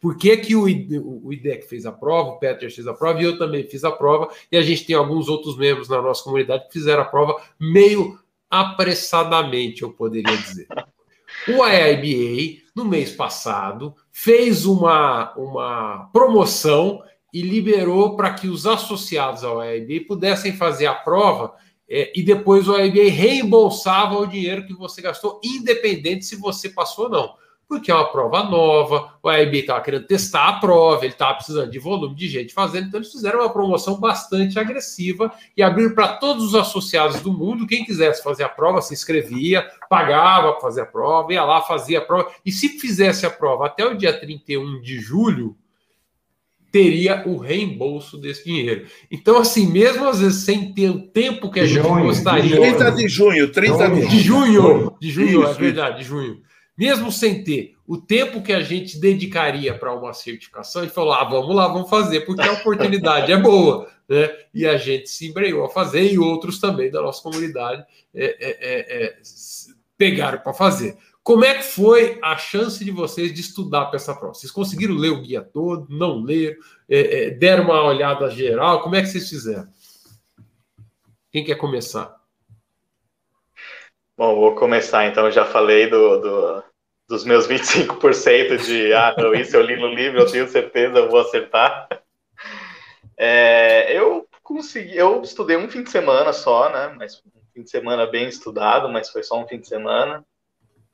[0.00, 3.36] Por que, que o, IDEC fez a prova, o Peter fez a prova e eu
[3.36, 6.72] também fiz a prova, e a gente tem alguns outros membros na nossa comunidade que
[6.72, 8.18] fizeram a prova meio
[8.48, 10.68] apressadamente, eu poderia dizer.
[11.48, 17.02] O IIBA, no mês passado, fez uma, uma promoção
[17.32, 21.54] e liberou para que os associados ao IIBA pudessem fazer a prova
[21.92, 27.06] é, e depois o IIBA reembolsava o dinheiro que você gastou, independente se você passou
[27.06, 27.40] ou não.
[27.70, 31.70] Porque é uma prova nova, o AEB estava querendo testar a prova, ele estava precisando
[31.70, 36.16] de volume de gente fazendo, então eles fizeram uma promoção bastante agressiva e abriram para
[36.16, 40.80] todos os associados do mundo, quem quisesse fazer a prova se inscrevia, pagava para fazer
[40.80, 44.18] a prova, ia lá, fazia a prova, e se fizesse a prova até o dia
[44.18, 45.56] 31 de julho,
[46.70, 48.86] teria o reembolso desse dinheiro.
[49.10, 52.56] Então, assim, mesmo às vezes sem ter o tempo que a gente junho, gostaria.
[52.56, 54.08] 30 de junho, 30 de junho.
[54.08, 56.40] De junho, de junho, é verdade, de junho
[56.80, 61.24] mesmo sem ter o tempo que a gente dedicaria para uma certificação, ele falou: ah,
[61.24, 63.86] vamos lá, vamos fazer, porque a oportunidade é boa.
[64.08, 64.30] Né?
[64.54, 68.48] E a gente se embreou a fazer, e outros também da nossa comunidade é, é,
[68.60, 69.16] é, é
[69.98, 70.96] pegaram para fazer.
[71.22, 74.34] Como é que foi a chance de vocês de estudar para essa prova?
[74.34, 75.86] Vocês conseguiram ler o guia todo?
[75.90, 76.56] Não leram?
[76.88, 78.82] É, é, deram uma olhada geral?
[78.82, 79.68] Como é que vocês fizeram?
[81.30, 82.18] Quem quer começar?
[84.16, 85.30] Bom, vou começar então.
[85.30, 86.64] Já falei do, do,
[87.06, 91.10] dos meus 25% de ah, não, isso eu li no livro, eu tenho certeza, eu
[91.10, 91.88] vou acertar.
[93.16, 96.94] É, eu consegui, eu estudei um fim de semana só, né?
[96.96, 100.24] Mas um fim de semana bem estudado, mas foi só um fim de semana.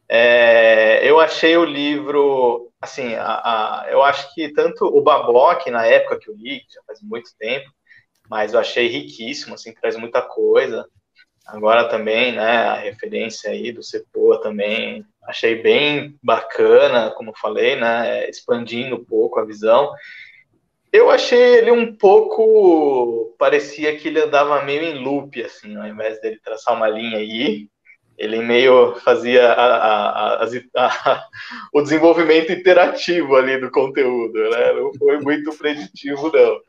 [0.08, 5.84] É, eu achei o livro, assim, a, a, eu acho que tanto o Bablock, na
[5.84, 7.68] época que eu li, já faz muito tempo,
[8.28, 10.86] mas eu achei riquíssimo, assim, traz muita coisa.
[11.46, 18.28] Agora também, né, a referência aí do Cepoa também, achei bem bacana, como falei, né,
[18.28, 19.92] expandindo um pouco a visão.
[20.92, 26.20] Eu achei ele um pouco, parecia que ele andava meio em loop, assim, ao invés
[26.20, 27.68] dele traçar uma linha aí,
[28.18, 31.24] ele meio fazia a, a, a,
[31.72, 36.60] o desenvolvimento interativo ali do conteúdo, né, não foi muito preditivo, não.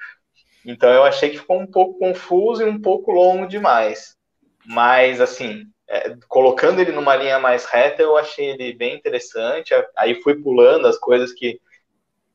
[0.65, 4.17] Então eu achei que ficou um pouco confuso e um pouco longo demais.
[4.65, 9.73] Mas, assim, é, colocando ele numa linha mais reta, eu achei ele bem interessante.
[9.97, 11.59] Aí fui pulando as coisas que.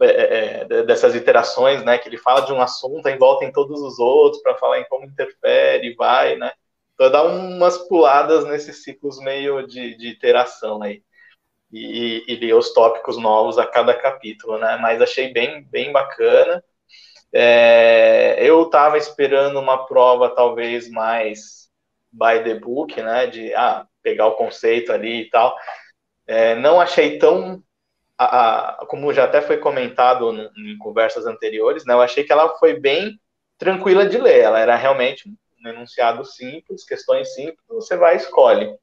[0.00, 1.98] É, é, é dessas iterações, né?
[1.98, 4.88] Que ele fala de um assunto, em volta em todos os outros, para falar em
[4.88, 6.52] como interfere, vai, né?
[6.94, 11.02] Então dá umas puladas nesses ciclos meio de, de iteração aí.
[11.72, 14.76] E, e ler os tópicos novos a cada capítulo, né?
[14.80, 16.62] Mas achei bem, bem bacana.
[17.32, 21.70] É, eu estava esperando uma prova talvez mais
[22.12, 23.26] by the book, né?
[23.26, 25.56] De ah, pegar o conceito ali e tal.
[26.26, 27.62] É, não achei tão.
[28.18, 31.94] A, a, como já até foi comentado no, em conversas anteriores, né?
[31.94, 33.18] Eu achei que ela foi bem
[33.58, 34.40] tranquila de ler.
[34.40, 35.36] Ela era realmente um
[35.68, 38.76] enunciado simples, questões simples, você vai e escolhe.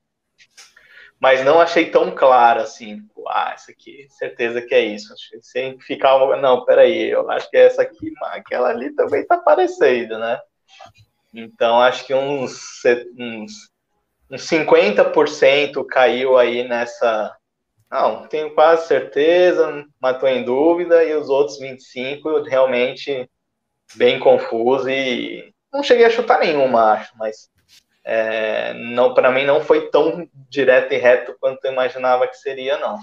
[1.20, 3.02] mas não achei tão claro assim.
[3.28, 5.14] Ah, essa aqui, certeza que é isso.
[5.42, 10.18] Sem ficar, não, peraí, eu acho que é essa aqui, aquela ali também tá parecendo,
[10.18, 10.40] né?
[11.34, 12.82] Então acho que uns,
[13.18, 13.52] uns,
[14.32, 17.36] uns 50% caiu aí nessa.
[17.92, 23.30] Não, tenho quase certeza, mas estou em dúvida, e os outros 25% realmente
[23.96, 27.50] bem confuso e não cheguei a chutar nenhuma, acho, mas
[28.04, 32.78] é, não para mim não foi tão direto e reto quanto eu imaginava que seria,
[32.78, 32.98] não.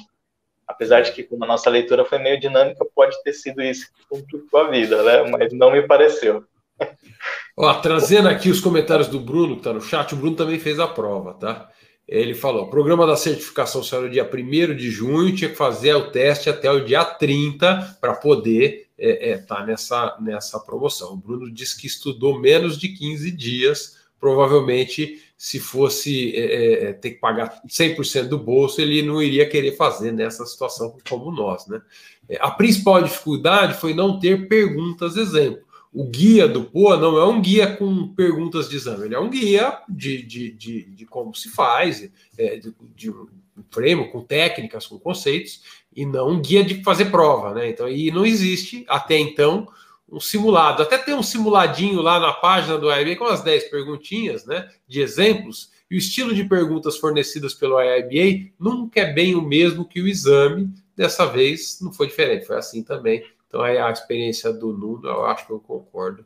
[0.66, 4.60] Apesar de que, como a nossa leitura foi meio dinâmica, pode ter sido isso complicou
[4.60, 5.22] a vida, né?
[5.30, 6.44] Mas não me pareceu.
[7.56, 10.80] Ó, trazendo aqui os comentários do Bruno, que está no chat, o Bruno também fez
[10.80, 11.70] a prova, tá?
[12.06, 15.94] Ele falou: o programa da certificação saiu no dia 1 de junho, tinha que fazer
[15.94, 21.12] o teste até o dia 30 para poder é, é, tá nessa, nessa promoção.
[21.12, 26.92] O Bruno disse que estudou menos de 15 dias provavelmente, se fosse é, é, é
[26.92, 31.66] ter que pagar 100% do bolso, ele não iria querer fazer nessa situação como nós.
[31.66, 31.80] Né?
[32.28, 35.64] É, a principal dificuldade foi não ter perguntas exemplo.
[35.92, 39.30] O guia do POA não é um guia com perguntas de exame, ele é um
[39.30, 43.28] guia de, de, de, de como se faz, de, de um
[43.70, 45.62] frame, com técnicas, com conceitos,
[45.96, 47.54] e não um guia de fazer prova.
[47.54, 47.70] Né?
[47.70, 49.66] Então, e não existe, até então,
[50.10, 50.82] um simulado.
[50.82, 55.00] Até tem um simuladinho lá na página do IIBA com as 10 perguntinhas, né, de
[55.00, 60.00] exemplos, e o estilo de perguntas fornecidas pelo IIBA nunca é bem o mesmo que
[60.00, 60.68] o exame.
[60.96, 63.24] Dessa vez não foi diferente, foi assim também.
[63.46, 66.24] Então é a experiência do Nuno, eu acho que eu concordo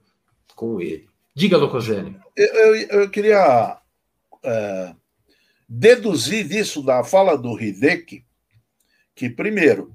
[0.55, 1.09] com ele.
[1.35, 2.21] Diga, Locogênio.
[2.37, 3.79] Eu, eu, eu queria
[4.43, 4.95] é,
[5.69, 8.25] deduzir disso da fala do Hideki
[9.21, 9.95] que, primeiro,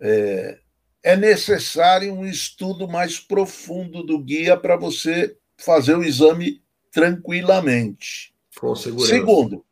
[0.00, 0.60] é,
[1.02, 6.62] é necessário um estudo mais profundo do guia para você fazer o exame
[6.92, 8.32] tranquilamente.
[8.56, 9.12] Com segurança.
[9.12, 9.64] Segundo,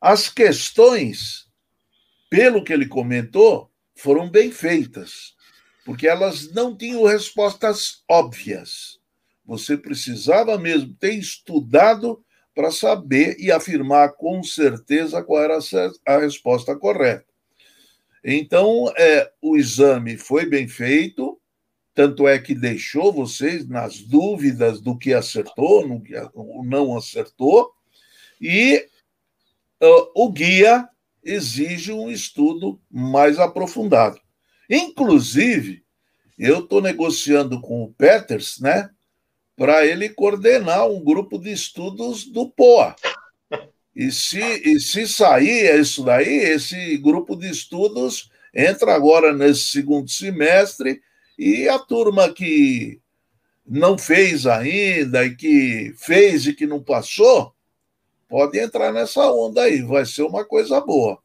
[0.00, 1.46] as questões,
[2.28, 5.36] pelo que ele comentou, foram bem feitas,
[5.84, 8.98] porque elas não tinham respostas óbvias.
[9.44, 12.20] Você precisava mesmo ter estudado
[12.52, 15.58] para saber e afirmar com certeza qual era
[16.04, 17.35] a resposta correta.
[18.28, 21.40] Então, é, o exame foi bem feito,
[21.94, 26.02] tanto é que deixou vocês nas dúvidas do que acertou, no
[26.64, 27.70] não acertou,
[28.40, 28.84] e
[29.80, 30.88] uh, o guia
[31.24, 34.18] exige um estudo mais aprofundado.
[34.68, 35.84] Inclusive,
[36.36, 38.90] eu estou negociando com o Peters, né,
[39.56, 42.96] para ele coordenar um grupo de estudos do POA.
[43.96, 50.10] E se, e se sair isso daí, esse grupo de estudos entra agora nesse segundo
[50.10, 51.00] semestre
[51.38, 53.00] e a turma que
[53.66, 57.54] não fez ainda e que fez e que não passou,
[58.28, 61.18] pode entrar nessa onda aí, vai ser uma coisa boa.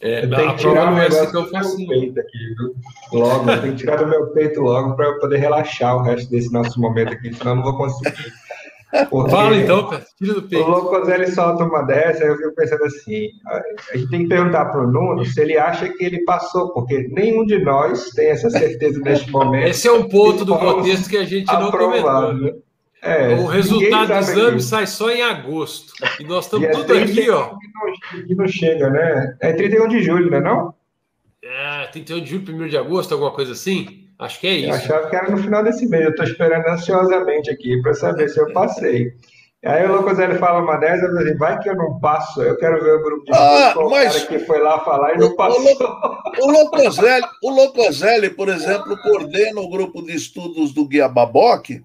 [0.00, 2.74] É, eu tenho que tirar o negócio do meu peito aqui, viu?
[3.12, 6.30] Logo, eu tenho que tirar do meu peito logo para eu poder relaxar o resto
[6.30, 8.32] desse nosso momento aqui, senão eu não vou conseguir.
[9.10, 10.64] Porque Fala então, tira do peito.
[10.64, 13.28] O Locoselli solta uma dessa, eu fico pensando assim:
[13.92, 17.06] a gente tem que perguntar para o Nuno se ele acha que ele passou, porque
[17.12, 19.68] nenhum de nós tem essa certeza neste momento.
[19.68, 22.32] Esse é um ponto do contexto que a gente não comentou.
[22.34, 22.54] Né?
[23.02, 24.62] É, o resultado do exame aqui.
[24.62, 25.92] sai só em agosto.
[26.18, 27.54] E nós estamos e tudo aqui, ó.
[28.26, 29.36] Que não, chega, né?
[29.40, 30.40] É 31 de julho, não é?
[30.40, 30.74] Não?
[31.42, 34.07] É, 31 de julho, 1 de agosto, alguma coisa assim?
[34.18, 34.70] Acho que é isso.
[34.70, 36.04] Eu achava que era no final desse mês.
[36.04, 39.12] Eu estou esperando ansiosamente aqui para saber se eu passei.
[39.64, 42.80] Aí o Locoselli fala uma dessa, eu falei, vai que eu não passo, eu quero
[42.80, 44.14] ver o grupo de ah, mas...
[44.14, 45.60] cara que foi lá falar e não passou.
[46.40, 51.82] O, Locoselli, o Locoselli, por exemplo, coordena o grupo de estudos do Guia Baboque,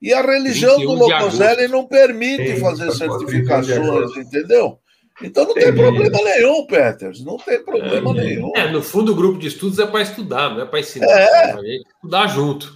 [0.00, 4.78] e a religião do Locoselli não permite fazer certificações, entendeu?
[5.22, 7.24] Então não tem problema nenhum, Peters.
[7.24, 8.52] Não tem problema é, nenhum.
[8.56, 11.06] É, no fundo, o grupo de estudos é para estudar, não é para ensinar.
[11.06, 11.52] É.
[11.52, 12.74] é estudar junto.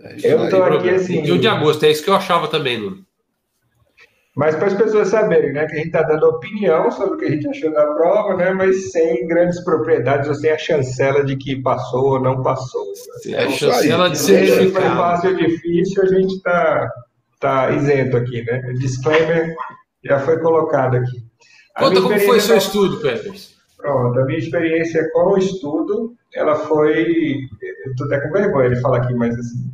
[0.00, 1.20] É eu estou aqui assim.
[1.20, 3.04] 21 de agosto, é isso que eu achava também, Nuno.
[4.36, 7.24] Mas para as pessoas saberem, né, que a gente está dando opinião sobre o que
[7.26, 11.36] a gente achou da prova, né, mas sem grandes propriedades ou sem a chancela de
[11.36, 12.84] que passou ou não passou.
[13.26, 13.32] Né?
[13.32, 14.66] É a chancela de certificado.
[14.66, 16.90] Se foi fácil ou difícil, a gente está
[17.38, 18.60] tá isento aqui, né?
[18.70, 19.54] O disclaimer
[20.04, 21.22] já foi colocado aqui.
[21.76, 23.32] Conta como foi seu estudo, Pedro.
[23.76, 27.38] Pronto, a minha experiência com o estudo, ela foi.
[27.86, 29.70] Estou até com vergonha de falar aqui, mas assim.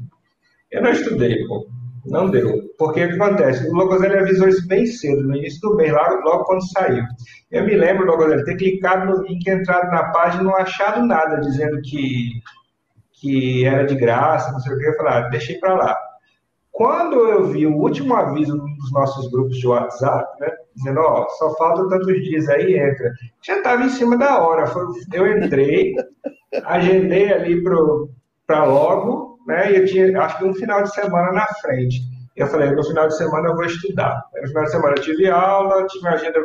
[0.70, 1.66] Eu não estudei, pô.
[2.06, 2.62] Não deu.
[2.78, 3.68] Porque o que acontece?
[3.68, 7.04] O Logoselli avisou isso bem cedo, no início do mês, logo, logo quando saiu.
[7.50, 11.80] Eu me lembro, Logoselli, ter clicado no link, entrado na página, não achado nada dizendo
[11.82, 12.30] que,
[13.20, 14.86] que era de graça, não sei o que.
[14.86, 15.96] Eu falei, ah, deixei para lá.
[16.80, 20.50] Quando eu vi o último aviso dos nossos grupos de WhatsApp, né?
[20.74, 23.12] dizendo, ó, só falta tantos dias aí, entra.
[23.42, 24.64] Já estava em cima da hora.
[25.12, 25.92] Eu entrei,
[26.64, 29.70] agendei ali para logo, né?
[29.70, 32.00] E eu tinha, acho que um final de semana na frente.
[32.34, 34.18] Eu falei, no final de semana eu vou estudar.
[34.40, 36.40] no final de semana eu tive aula, tive uma agenda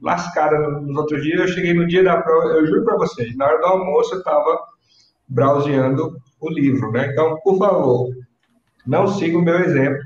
[0.00, 1.40] lascada nos outros dias.
[1.40, 4.18] Eu cheguei no dia da prova, eu juro para vocês, na hora do almoço eu
[4.20, 4.56] estava
[5.26, 7.08] browseando o livro, né?
[7.10, 8.08] Então, por favor,
[8.86, 10.00] não siga o meu exemplo.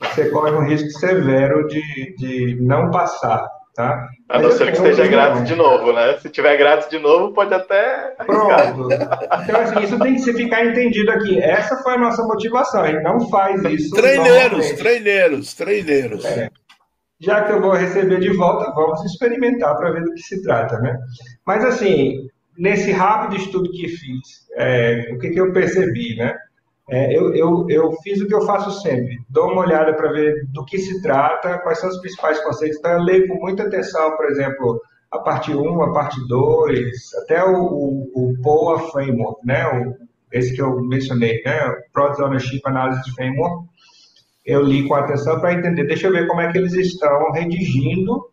[0.00, 4.08] Você corre um risco severo de, de não passar, tá?
[4.28, 6.18] A não ser que esteja grátis de novo, né?
[6.18, 8.14] Se tiver grátis de novo, pode até.
[8.26, 8.88] Pronto.
[8.92, 11.40] Então, assim, isso tem que se ficar entendido aqui.
[11.40, 12.82] Essa foi a nossa motivação.
[12.82, 13.94] A gente não faz isso.
[13.94, 16.24] Treineiros, treineiros, treineiros.
[16.24, 16.50] É.
[17.20, 20.78] Já que eu vou receber de volta, vamos experimentar para ver do que se trata,
[20.80, 20.98] né?
[21.46, 22.26] Mas, assim,
[22.58, 26.34] nesse rápido estudo que fiz, é, o que, que eu percebi, né?
[26.90, 30.46] É, eu, eu, eu fiz o que eu faço sempre, dou uma olhada para ver
[30.48, 32.78] do que se trata, quais são os principais conceitos.
[32.78, 34.80] Então, eu leio com muita atenção, por exemplo,
[35.12, 39.64] a parte 1, a parte 2, até o, o, o POA Framework, né?
[39.68, 39.94] O,
[40.32, 41.72] esse que eu mencionei, né?
[41.92, 43.66] Product Ownership Analysis Framework.
[44.44, 48.28] Eu li com atenção para entender, deixa eu ver como é que eles estão redigindo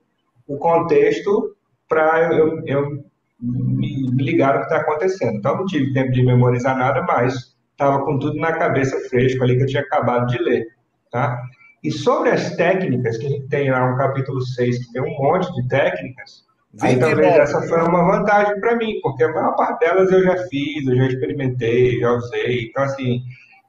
[0.47, 1.55] o contexto
[1.87, 3.03] para eu, eu
[3.39, 5.37] me, ligar o que está acontecendo.
[5.37, 9.55] Então, não tive tempo de memorizar nada, mas estava com tudo na cabeça fresco ali
[9.55, 10.67] que eu tinha acabado de ler,
[11.09, 11.41] tá?
[11.81, 15.17] E sobre as técnicas, que a gente tem lá um capítulo 6, que tem um
[15.17, 16.43] monte de técnicas,
[16.81, 20.37] aí talvez essa foi uma vantagem para mim, porque a maior parte delas eu já
[20.49, 22.65] fiz, eu já experimentei, já usei.
[22.65, 23.23] Então, assim,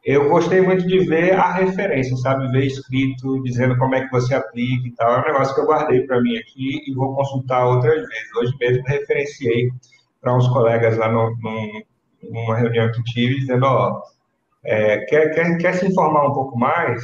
[0.05, 2.51] eu gostei muito de ver a referência, sabe?
[2.51, 5.15] Ver escrito, dizendo como é que você aplica e tal.
[5.15, 8.35] É um negócio que eu guardei para mim aqui e vou consultar outras vezes.
[8.37, 9.71] Hoje mesmo referenciei
[10.21, 11.83] para uns colegas lá no, no,
[12.23, 14.03] numa reunião que tive, dizendo, ó,
[14.65, 17.03] é, quer, quer, quer se informar um pouco mais?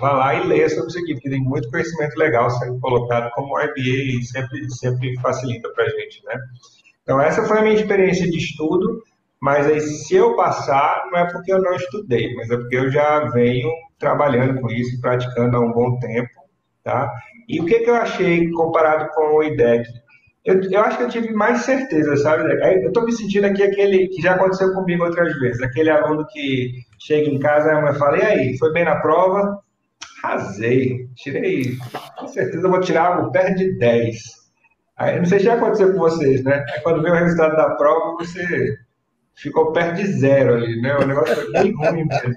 [0.00, 3.54] Vá lá e leia sobre isso aqui, porque tem muito conhecimento legal sendo colocado, como
[3.54, 6.38] o IBA sempre, sempre facilita para a gente, né?
[7.02, 9.02] Então, essa foi a minha experiência de estudo,
[9.40, 12.90] mas aí, se eu passar, não é porque eu não estudei, mas é porque eu
[12.90, 13.68] já venho
[13.98, 16.30] trabalhando com isso, praticando há um bom tempo,
[16.84, 17.12] tá?
[17.48, 19.88] E o que, que eu achei comparado com o IDEC?
[20.44, 22.52] Eu, eu acho que eu tive mais certeza, sabe?
[22.82, 26.72] Eu estou me sentindo aqui aquele que já aconteceu comigo outras vezes, aquele aluno que
[26.98, 29.60] chega em casa e a mãe fala, e aí, foi bem na prova?
[30.22, 31.76] Rasei, tirei,
[32.18, 34.16] com certeza vou tirar algo perto de 10.
[34.96, 36.64] Aí, não sei se já aconteceu com vocês, né?
[36.72, 38.76] Aí, quando vê o resultado da prova, você
[39.34, 40.96] ficou perto de zero ali, né?
[40.96, 42.34] O negócio foi bem ruim mesmo.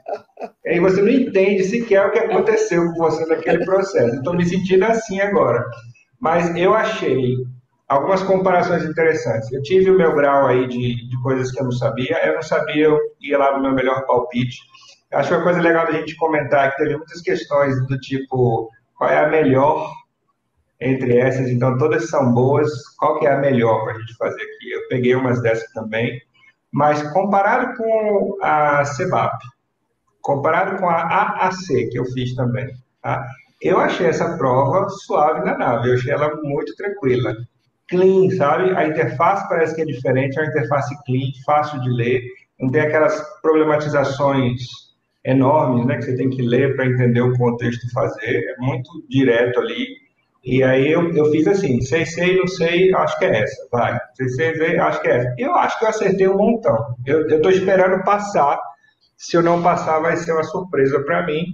[0.65, 4.15] Aí você não entende sequer o que aconteceu com você naquele processo.
[4.15, 5.63] Estou me sentindo assim agora.
[6.19, 7.35] Mas eu achei
[7.87, 9.51] algumas comparações interessantes.
[9.51, 12.25] Eu tive o meu grau aí de, de coisas que eu não sabia.
[12.25, 14.57] Eu não sabia, eu ia lá no meu melhor palpite.
[15.13, 19.09] Acho que uma coisa legal da gente comentar que teve muitas questões do tipo qual
[19.09, 19.91] é a melhor
[20.79, 24.41] entre essas, então todas são boas, qual que é a melhor para a gente fazer
[24.41, 24.71] aqui?
[24.71, 26.21] Eu peguei umas dessas também,
[26.71, 29.37] mas comparado com a CEBAP,
[30.21, 32.67] comparado com a AAC, que eu fiz também,
[33.01, 33.25] tá?
[33.61, 37.33] eu achei essa prova suave na nave, eu achei ela muito tranquila
[37.89, 38.71] clean, sabe?
[38.75, 42.21] A interface parece que é diferente, é uma interface clean, fácil de ler,
[42.59, 44.61] não tem aquelas problematizações
[45.23, 48.89] enormes, né, que você tem que ler para entender o contexto e fazer, é muito
[49.09, 49.87] direto ali.
[50.43, 53.99] E aí eu, eu fiz assim, sei, sei, não sei, acho que é essa, vai.
[54.13, 55.35] Sei, sei, acho que é essa.
[55.39, 56.77] Eu acho que eu acertei um montão.
[57.03, 58.59] Eu estou esperando passar.
[59.17, 61.45] Se eu não passar, vai ser uma surpresa para mim.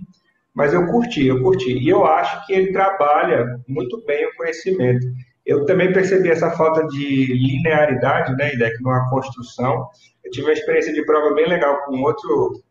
[0.54, 1.72] Mas eu curti, eu curti.
[1.72, 5.08] E eu acho que ele trabalha muito bem o conhecimento.
[5.52, 9.90] Eu também percebi essa falta de linearidade, né, Idec, numa construção.
[10.24, 12.64] Eu tive uma experiência de prova bem legal com outro,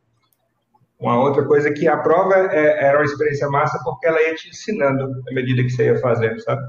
[0.99, 4.49] uma outra coisa que a prova é, era uma experiência massa porque ela ia te
[4.49, 6.63] ensinando à medida que você ia fazendo, sabe?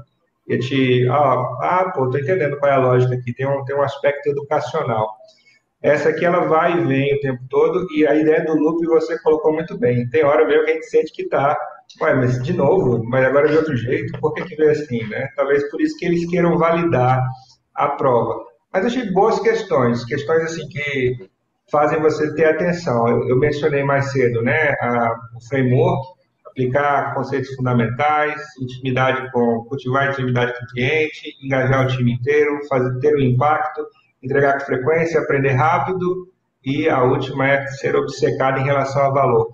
[0.48, 3.74] Ia te, ah, ah pô, tô entendendo qual é a lógica aqui, tem um, tem
[3.74, 5.08] um aspecto educacional.
[5.80, 9.18] Essa aqui ela vai e vem o tempo todo e a ideia do loop você
[9.22, 10.06] colocou muito bem.
[10.10, 11.56] Tem hora mesmo que a gente sente que está
[12.00, 15.28] Ué, mas de novo, mas agora de outro jeito, por que, que veio assim, né?
[15.36, 17.22] Talvez por isso que eles queiram validar
[17.74, 18.44] a prova.
[18.72, 21.28] Mas achei boas questões, questões assim que
[21.70, 23.08] fazem você ter atenção.
[23.08, 24.74] Eu, eu mencionei mais cedo, né?
[24.80, 26.06] A, o framework,
[26.46, 32.98] aplicar conceitos fundamentais, intimidade com, cultivar intimidade com o cliente, engajar o time inteiro, fazer
[33.00, 33.86] ter um impacto,
[34.22, 36.28] entregar com frequência, aprender rápido
[36.64, 39.50] e a última é ser obcecado em relação ao valor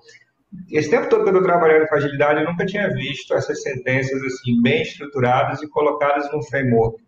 [0.71, 4.21] esse tempo todo que eu estou trabalhando com agilidade, eu nunca tinha visto essas sentenças
[4.23, 7.01] assim bem estruturadas e colocadas no framework.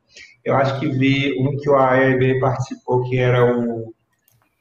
[0.44, 3.94] Eu acho que vi um que o AEB participou, que era o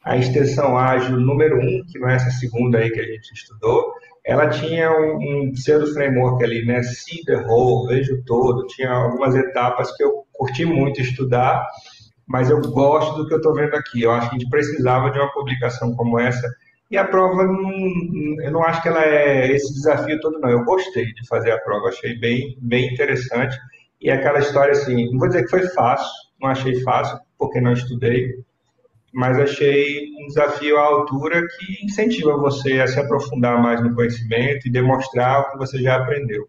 [0.03, 3.33] a extensão ágil número 1, um, que não é essa segunda aí que a gente
[3.35, 3.93] estudou,
[4.25, 6.83] ela tinha um, um pseudo framework ali, né?
[6.83, 11.67] See the whole, vejo todo, tinha algumas etapas que eu curti muito estudar,
[12.27, 14.03] mas eu gosto do que eu estou vendo aqui.
[14.03, 16.49] Eu acho que a gente precisava de uma publicação como essa.
[16.91, 20.51] E a prova, eu não acho que ela é esse desafio todo, não.
[20.51, 23.57] Eu gostei de fazer a prova, achei bem, bem interessante.
[24.01, 26.11] E é aquela história assim, não vou dizer que foi fácil,
[26.41, 28.43] não achei fácil, porque não estudei,
[29.13, 34.67] mas achei um desafio à altura que incentiva você a se aprofundar mais no conhecimento
[34.67, 36.49] e demonstrar o que você já aprendeu.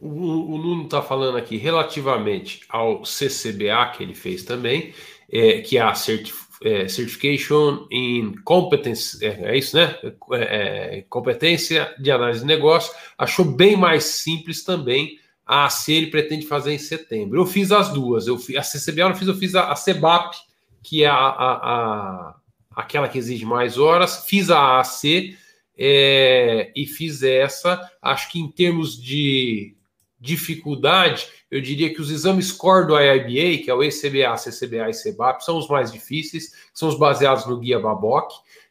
[0.00, 4.94] O, o Nuno está falando aqui relativamente ao CCBA que ele fez também,
[5.30, 9.96] é, que é a certif é, Certification in Competence, é, é isso, né?
[10.32, 15.18] É, é, competência de análise de negócio, achou bem mais simples também.
[15.46, 17.38] A AC ele pretende fazer em setembro.
[17.38, 18.26] Eu fiz as duas.
[18.26, 20.36] Eu fiz, a CCBA eu não fiz, eu fiz a, a CEBAP,
[20.82, 22.34] que é a, a, a,
[22.74, 24.24] aquela que exige mais horas.
[24.26, 25.36] Fiz a AC
[25.76, 27.78] é, e fiz essa.
[28.00, 29.76] Acho que em termos de
[30.24, 34.94] dificuldade, eu diria que os exames core do IIBA, que é o ECBA, CCBA e
[34.94, 38.30] CEBAP, são os mais difíceis, são os baseados no guia Baboc.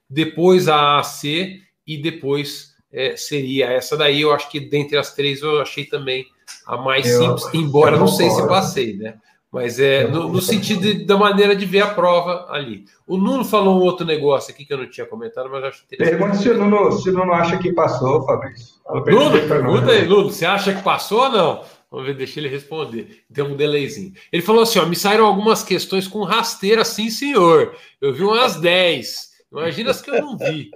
[0.10, 4.22] Depois a AC e depois é, seria essa daí.
[4.22, 6.26] Eu acho que dentre as três eu achei também
[6.66, 9.16] a mais eu, simples, embora não sei se passei, né?
[9.54, 12.86] Mas é no, no sentido de, da maneira de ver a prova ali.
[13.06, 16.18] O Nuno falou um outro negócio aqui que eu não tinha comentado, mas acho interessante.
[16.18, 18.78] Pergunta se o Nuno, se o Nuno acha que passou, Fabrício.
[18.90, 21.64] Nuno, pergunta aí, Nuno, você acha que passou ou não?
[21.92, 23.24] Vamos ver, deixa ele responder.
[23.32, 24.14] Tem um delayzinho.
[24.32, 27.76] Ele falou assim: ó, me saíram algumas questões com rasteira, sim, senhor.
[28.02, 29.34] Eu vi umas 10.
[29.52, 30.72] Imagina as que eu não vi.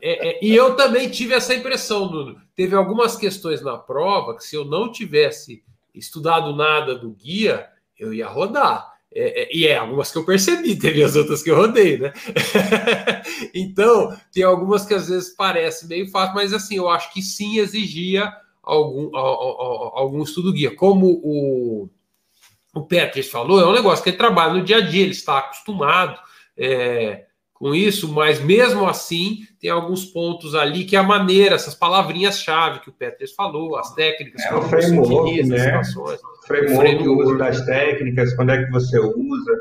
[0.00, 2.36] É, é, e eu também tive essa impressão, Nuno.
[2.56, 5.62] Teve algumas questões na prova que, se eu não tivesse
[5.94, 7.68] estudado nada do guia,
[8.02, 8.90] eu ia rodar.
[9.14, 12.12] É, é, e é algumas que eu percebi, teve as outras que eu rodei, né?
[13.54, 17.58] então, tem algumas que às vezes parece meio fácil, mas assim, eu acho que sim
[17.58, 18.32] exigia
[18.62, 20.74] algum, algum estudo guia.
[20.74, 21.88] Como o,
[22.74, 25.38] o Petris falou, é um negócio que ele trabalha no dia a dia, ele está
[25.38, 26.18] acostumado.
[26.56, 27.26] É,
[27.62, 32.80] com isso, mas mesmo assim tem alguns pontos ali que é a maneira, essas palavrinhas-chave
[32.80, 35.80] que o Peters falou, as técnicas, é o framework, né?
[35.80, 39.52] O framework, o uso das técnicas, quando é que você usa.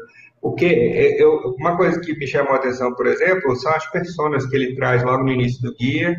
[0.41, 4.47] O que eu, uma coisa que me chamou a atenção, por exemplo, são as pessoas
[4.47, 6.18] que ele traz logo no início do guia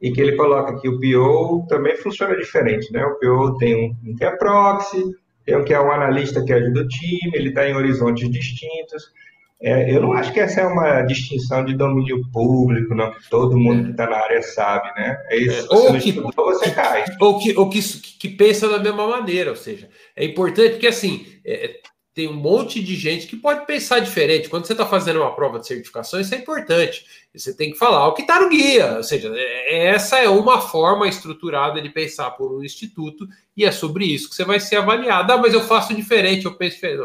[0.00, 3.04] e que ele coloca que o PO também funciona diferente, né?
[3.04, 5.04] O PO tem um, um que é proxy,
[5.44, 9.12] tem um que é um analista que ajuda o time, ele está em horizontes distintos.
[9.60, 13.58] É, eu não acho que essa é uma distinção de domínio público, não, que todo
[13.58, 15.20] mundo que está na área sabe, né?
[15.30, 17.04] É isso, é, ou que, estudou, você cai.
[17.20, 21.26] Ou, que, ou que, que pensa da mesma maneira, ou seja, é importante porque assim,
[21.44, 21.74] é,
[22.14, 24.48] tem um monte de gente que pode pensar diferente.
[24.48, 27.04] Quando você está fazendo uma prova de certificação, isso é importante.
[27.32, 28.96] Você tem que falar o que está no guia.
[28.96, 33.70] Ou seja, é, essa é uma forma estruturada de pensar por um instituto, e é
[33.70, 35.32] sobre isso que você vai ser avaliado.
[35.32, 37.00] Ah, mas eu faço diferente, eu penso diferente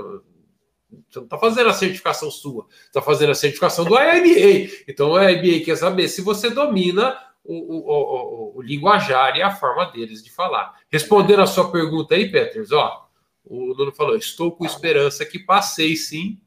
[1.10, 4.72] você não está fazendo a certificação sua, está fazendo a certificação do IBA.
[4.88, 9.52] Então o IBA quer saber se você domina o, o, o, o, linguajar e a
[9.52, 10.74] forma deles de falar.
[10.90, 13.08] Respondendo a sua pergunta aí, Peters, ó,
[13.44, 16.40] o Nuno falou: estou com esperança que passei sim,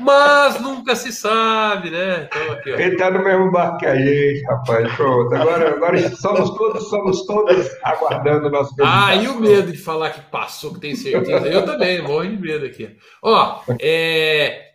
[0.00, 2.28] mas nunca se sabe, né?
[2.28, 2.76] Então, aqui, ó.
[2.76, 4.94] Ele tá no mesmo barco que a gente, rapaz.
[4.94, 5.34] Pronto.
[5.34, 10.10] Agora, agora somos todos, somos todos aguardando o nosso Ah, e o medo de falar
[10.10, 11.46] que passou, que tem certeza.
[11.46, 12.96] Eu também, morro de medo aqui.
[13.22, 14.66] Ó, é,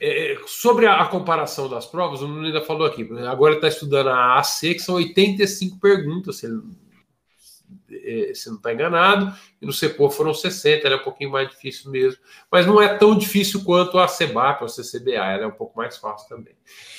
[0.00, 3.08] é, sobre a, a, comparação das provas, o Nuno ainda falou aqui.
[3.26, 6.38] Agora ele está estudando a AC, que são 85 perguntas.
[6.38, 6.60] Se ele
[8.34, 11.90] se não está enganado, e no CEPOR foram 60, ela é um pouquinho mais difícil
[11.90, 15.52] mesmo, mas não é tão difícil quanto a CEBAP ou a CCBA, ela é um
[15.52, 16.54] pouco mais fácil também.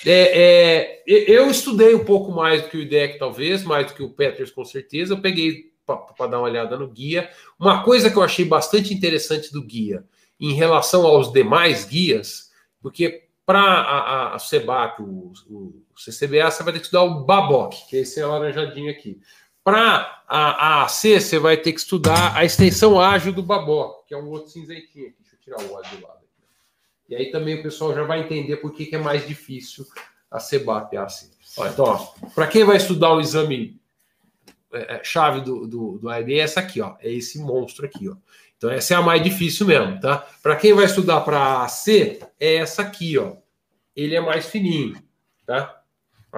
[0.06, 4.04] É, é, eu estudei um pouco mais do que o IDEC, talvez, mais do que
[4.04, 7.30] o Peters, com certeza, eu peguei para dar uma olhada no guia.
[7.60, 10.04] Uma coisa que eu achei bastante interessante do guia,
[10.40, 12.52] em relação aos demais guias,
[12.82, 17.24] porque para a, a, a CEBAP, o, o CCBA, você vai ter que estudar o
[17.24, 19.20] BABOC, que é esse alaranjadinho aqui.
[19.66, 24.18] Para a, AC, você vai ter que estudar a extensão ágil do Babó, que é
[24.18, 25.16] um outro cinzentinho aqui.
[25.20, 26.20] Deixa eu tirar o óleo do lado.
[26.20, 26.46] Aqui.
[27.10, 29.84] E aí também o pessoal já vai entender por que, que é mais difícil
[30.30, 31.32] a CEBAP e a AC.
[31.58, 33.82] Olha, então, para quem vai estudar o exame
[34.72, 36.96] é, é chave do, do, do é essa aqui, ó.
[37.00, 38.16] É esse monstro aqui, ó.
[38.58, 40.28] Então, essa é a mais difícil mesmo, tá?
[40.44, 43.38] Para quem vai estudar para AC, é essa aqui, ó.
[43.96, 44.96] Ele é mais fininho,
[45.44, 45.82] tá?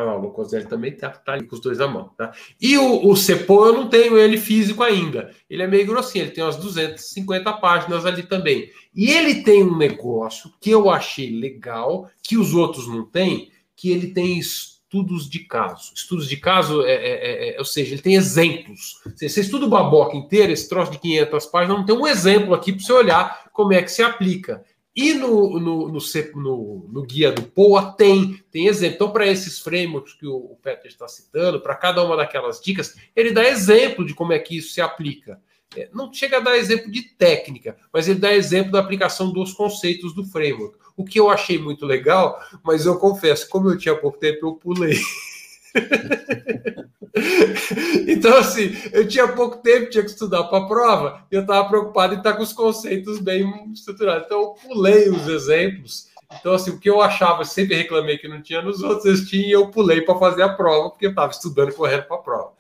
[0.04, 2.32] Lá, o Locoselli também tá, tá ali com os dois na mão, tá?
[2.62, 5.32] E o, o eu não tenho ele físico ainda.
[5.50, 8.70] Ele é meio grossinho, ele tem umas 250 páginas ali também.
[8.94, 13.90] E ele tem um negócio que eu achei legal, que os outros não têm, que
[13.90, 15.94] ele tem estudos de caso.
[15.96, 19.02] Estudos de caso, é, é, é, é ou seja, ele tem exemplos.
[19.04, 22.54] Você, você estuda o Baboca inteiro, esse troço de 500 páginas, não tem um exemplo
[22.54, 24.64] aqui para você olhar como é que se aplica.
[24.98, 26.00] E no, no, no,
[26.36, 28.96] no, no guia do POA tem, tem exemplo.
[28.96, 32.96] Então, para esses frameworks que o, o Peter está citando, para cada uma daquelas dicas,
[33.16, 35.40] ele dá exemplo de como é que isso se aplica.
[35.76, 39.54] É, não chega a dar exemplo de técnica, mas ele dá exemplo da aplicação dos
[39.54, 40.80] conceitos do framework.
[40.96, 44.56] O que eu achei muito legal, mas eu confesso, como eu tinha pouco tempo, eu
[44.56, 44.98] pulei.
[48.08, 51.68] então, assim, eu tinha pouco tempo, tinha que estudar para a prova, e eu estava
[51.68, 54.26] preocupado em estar com os conceitos bem estruturados.
[54.26, 56.08] Então, eu pulei os exemplos.
[56.40, 59.48] Então, assim, o que eu achava, sempre reclamei que não tinha nos outros, eu tinha
[59.48, 62.52] e eu pulei para fazer a prova, porque eu estava estudando correndo para a prova.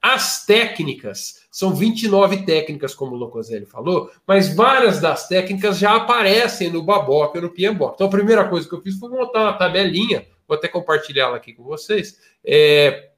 [0.00, 6.70] As técnicas, são 29 técnicas, como o Locoselli falou, mas várias das técnicas já aparecem
[6.70, 7.94] no Baboca e no PMBOK.
[7.94, 11.36] Então, a primeira coisa que eu fiz foi montar uma tabelinha vou até compartilhar ela
[11.36, 12.18] aqui com vocês.
[12.46, 13.08] É,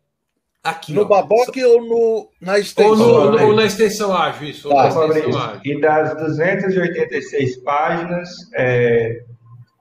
[0.62, 3.08] aqui, no Baboque ou no, na extensão?
[3.08, 4.68] Ou, no, no, ou na extensão ágil, isso.
[4.68, 5.60] Tá, extensão ágil.
[5.64, 9.22] E das 286 páginas, é,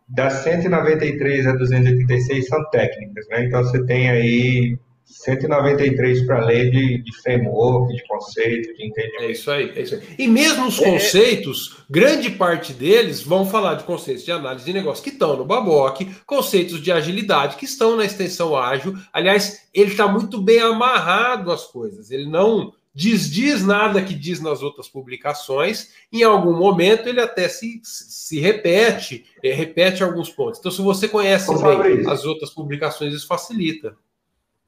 [0.10, 3.46] das 193 a 286 são técnicas, né?
[3.46, 4.78] Então você tem aí
[5.08, 9.24] 193 para ler de, de framework, de conceito, de entendimento.
[9.24, 10.02] É isso aí, é isso aí.
[10.20, 10.92] E mesmo os é, é.
[10.92, 11.84] conceitos, é...
[11.90, 16.02] grande parte deles vão falar de conceitos de análise de negócio que estão no Baboc,
[16.26, 18.96] conceitos de agilidade que estão na extensão ágil.
[19.14, 22.12] Aliás, ele está muito bem amarrado às coisas.
[22.12, 25.92] Ele não desdiz nada que diz nas outras publicações.
[26.12, 30.60] Em algum momento ele até se, se repete, é, repete alguns pontos.
[30.60, 33.96] Então, se você conhece bem as outras publicações, isso facilita.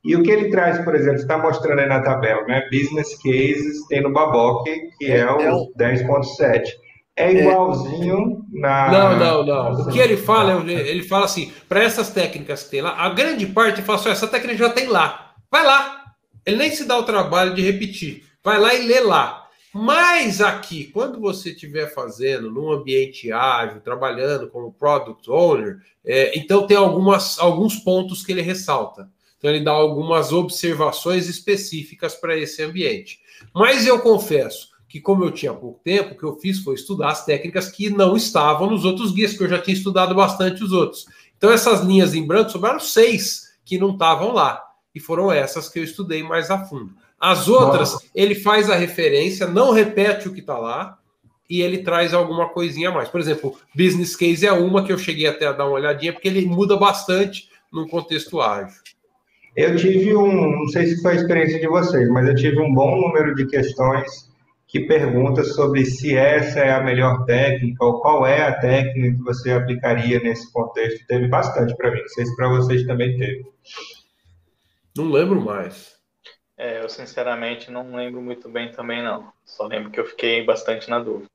[0.03, 2.67] E o que ele traz, por exemplo, está mostrando aí na tabela, né?
[2.71, 4.65] Business cases tem no Baboc,
[4.97, 6.69] que é, é o 10.7.
[7.17, 8.59] É, é igualzinho é.
[8.59, 8.91] na.
[8.91, 9.81] Não, não, não.
[9.81, 13.45] O que ele fala, ele fala assim: para essas técnicas que tem lá, a grande
[13.45, 15.33] parte fala assim: essa técnica já tem lá.
[15.51, 15.97] Vai lá.
[16.45, 18.23] Ele nem se dá o trabalho de repetir.
[18.43, 19.47] Vai lá e lê lá.
[19.73, 26.65] Mas aqui, quando você estiver fazendo num ambiente ágil, trabalhando como product owner, é, então
[26.65, 29.07] tem algumas, alguns pontos que ele ressalta.
[29.39, 33.19] Então, ele dá algumas observações específicas para esse ambiente.
[33.55, 37.09] Mas eu confesso que, como eu tinha pouco tempo, o que eu fiz foi estudar
[37.09, 40.73] as técnicas que não estavam nos outros guias, que eu já tinha estudado bastante os
[40.73, 41.05] outros.
[41.37, 44.61] Então, essas linhas em branco sobraram seis que não estavam lá.
[44.93, 46.93] E foram essas que eu estudei mais a fundo.
[47.17, 48.05] As outras, Nossa.
[48.13, 50.97] ele faz a referência, não repete o que está lá,
[51.49, 53.09] e ele traz alguma coisinha a mais.
[53.09, 56.27] Por exemplo, business case é uma que eu cheguei até a dar uma olhadinha, porque
[56.27, 58.81] ele muda bastante no contexto ágil.
[59.55, 62.73] Eu tive um, não sei se foi a experiência de vocês, mas eu tive um
[62.73, 64.29] bom número de questões
[64.67, 69.23] que perguntam sobre se essa é a melhor técnica ou qual é a técnica que
[69.23, 71.05] você aplicaria nesse contexto.
[71.07, 73.45] Teve bastante para mim, não sei se para vocês também teve.
[74.95, 75.97] Não lembro mais.
[76.55, 79.31] É, eu sinceramente não lembro muito bem também não.
[79.43, 81.29] Só lembro que eu fiquei bastante na dúvida.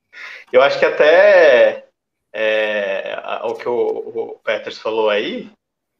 [0.52, 1.86] Eu acho que até
[2.32, 5.50] é, o que o, o Peters falou aí,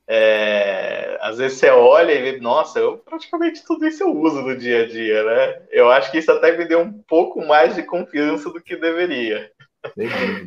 [0.06, 4.56] é, às vezes você olha e vê, nossa, eu praticamente tudo isso eu uso no
[4.56, 5.62] dia a dia, né?
[5.70, 9.50] Eu acho que isso até me deu um pouco mais de confiança do que deveria.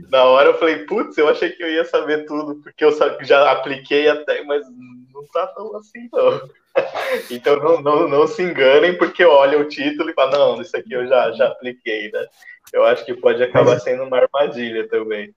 [0.09, 2.91] Na hora eu falei, putz, eu achei que eu ia saber tudo, porque eu
[3.21, 4.63] já apliquei até, mas
[5.13, 6.41] não tá tão assim, não.
[7.31, 10.93] Então não, não, não se enganem, porque olha o título e fala, não, isso aqui
[10.93, 12.23] eu já, já apliquei, né?
[12.71, 15.33] Eu acho que pode acabar sendo uma armadilha também.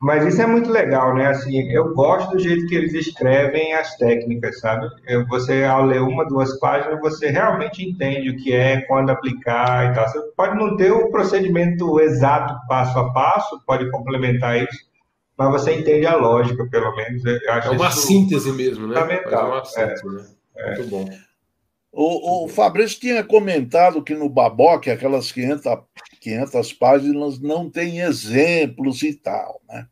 [0.00, 1.26] Mas isso é muito legal, né?
[1.26, 4.88] Assim, eu gosto do jeito que eles escrevem as técnicas, sabe?
[5.06, 9.90] Eu, você, ao ler uma, duas páginas, você realmente entende o que é, quando aplicar
[9.90, 10.08] e tal.
[10.08, 14.88] Você pode não ter o procedimento exato, passo a passo, pode complementar isso,
[15.36, 17.22] mas você entende a lógica, pelo menos.
[17.26, 18.94] é uma síntese mesmo, né?
[18.94, 19.48] Fundamental.
[19.48, 20.26] Uma síntese, é, né?
[20.56, 20.76] É.
[20.76, 21.10] Muito bom.
[21.92, 25.66] O, o Fabrício tinha comentado que no Baboque, aquelas 500
[26.20, 29.86] 500 páginas não tem exemplos e tal, né?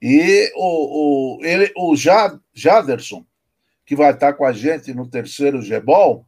[0.00, 3.24] E o, o, ele, o Jaderson,
[3.86, 6.26] que vai estar com a gente no terceiro Gebol,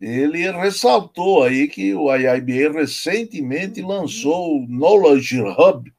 [0.00, 5.92] ele ressaltou aí que o IIBA recentemente lançou o Knowledge Hub,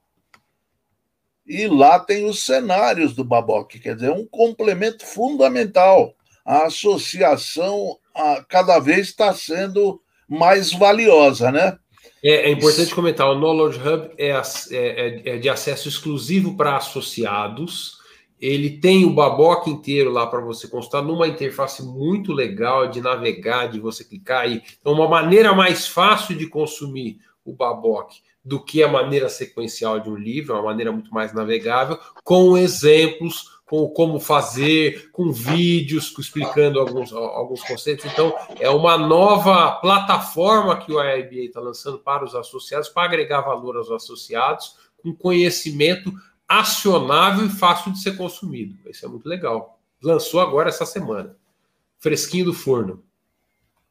[1.49, 6.13] e lá tem os cenários do Baboque, quer dizer, um complemento fundamental.
[6.45, 11.75] A associação a, cada vez está sendo mais valiosa, né?
[12.23, 14.41] É, é, importante comentar, o Knowledge Hub é, é,
[14.71, 17.97] é, é de acesso exclusivo para associados
[18.39, 23.67] Ele tem o Baboc inteiro lá para você consultar, numa interface muito legal de navegar,
[23.67, 24.61] de você clicar aí.
[24.79, 28.11] Então, uma maneira mais fácil de consumir o Baboc
[28.43, 32.57] do que a maneira sequencial de um livro, é uma maneira muito mais navegável, com
[32.57, 38.03] exemplos com como fazer, com vídeos explicando alguns, alguns conceitos.
[38.05, 43.41] Então, é uma nova plataforma que o IIBA está lançando para os associados, para agregar
[43.41, 46.11] valor aos associados, com conhecimento
[46.47, 48.75] acionável e fácil de ser consumido.
[48.89, 49.79] Isso é muito legal.
[50.01, 51.35] Lançou agora essa semana.
[51.99, 53.03] Fresquinho do forno.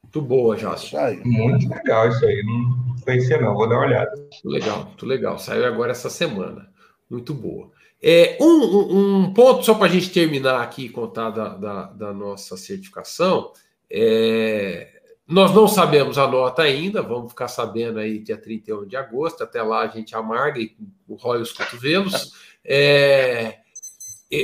[0.03, 0.99] Muito boa, Jássio.
[1.23, 2.43] Muito legal isso aí.
[2.43, 3.53] Não conhecia, não.
[3.53, 4.13] Vou dar uma olhada.
[4.13, 5.39] Muito legal, muito legal.
[5.39, 6.69] Saiu agora essa semana.
[7.09, 7.71] Muito boa.
[8.01, 12.13] É, um, um, ponto só para a gente terminar aqui e contar da, da, da
[12.13, 13.51] nossa certificação.
[13.91, 19.43] É, nós não sabemos a nota ainda, vamos ficar sabendo aí dia 31 de agosto.
[19.43, 20.75] Até lá a gente amarga e
[21.09, 22.33] rói os cotovelos.
[22.63, 23.57] É,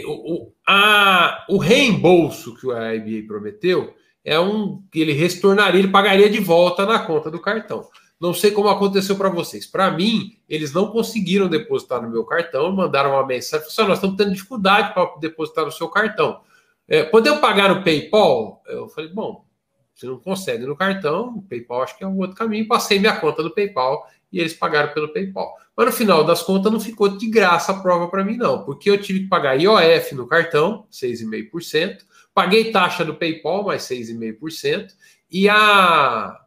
[0.05, 6.29] o, a, o reembolso que o AIBA prometeu é um que ele retornaria, ele pagaria
[6.29, 7.87] de volta na conta do cartão.
[8.19, 9.65] Não sei como aconteceu para vocês.
[9.65, 14.17] Para mim, eles não conseguiram depositar no meu cartão, mandaram uma mensagem, falaram, nós estamos
[14.17, 16.39] tendo dificuldade para depositar no seu cartão.
[16.87, 18.63] É, podemos pagar no PayPal?
[18.67, 19.45] Eu falei, bom,
[19.93, 22.67] você não consegue no cartão, o PayPal acho que é um outro caminho.
[22.67, 25.53] Passei minha conta do PayPal e eles pagaram pelo PayPal.
[25.75, 28.89] Mas no final das contas não ficou de graça a prova para mim, não, porque
[28.89, 31.99] eu tive que pagar IOF no cartão, 6,5%,
[32.33, 34.93] paguei taxa do PayPal, mais 6,5%,
[35.31, 36.44] e a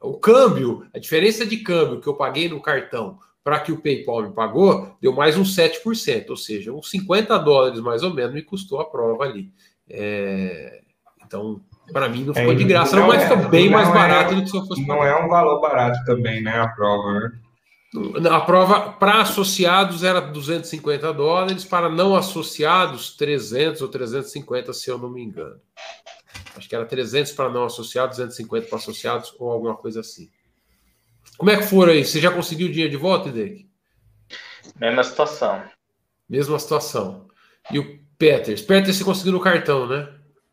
[0.00, 4.22] o câmbio, a diferença de câmbio que eu paguei no cartão para que o PayPal
[4.22, 8.42] me pagou, deu mais uns 7%, ou seja, uns 50 dólares mais ou menos me
[8.42, 9.50] custou a prova ali.
[9.88, 10.82] É,
[11.24, 11.60] então,
[11.92, 14.42] para mim não ficou é, de graça, não, mas é, ficou bem mais barato do
[14.42, 17.32] que se eu fosse Não é um valor barato também, né, a prova, né?
[18.30, 24.98] A prova para associados era 250 dólares, para não associados 300 ou 350, se eu
[24.98, 25.56] não me engano.
[26.58, 30.28] Acho que era 300 para não associados, 250 para associados ou alguma coisa assim.
[31.36, 32.04] Como é que foram aí?
[32.04, 33.68] Você já conseguiu o dinheiro de volta, Idek?
[34.78, 35.62] Mesma situação.
[36.28, 37.28] Mesma situação.
[37.70, 38.60] E o Peters?
[38.60, 40.08] Peters, você conseguiu no cartão, né?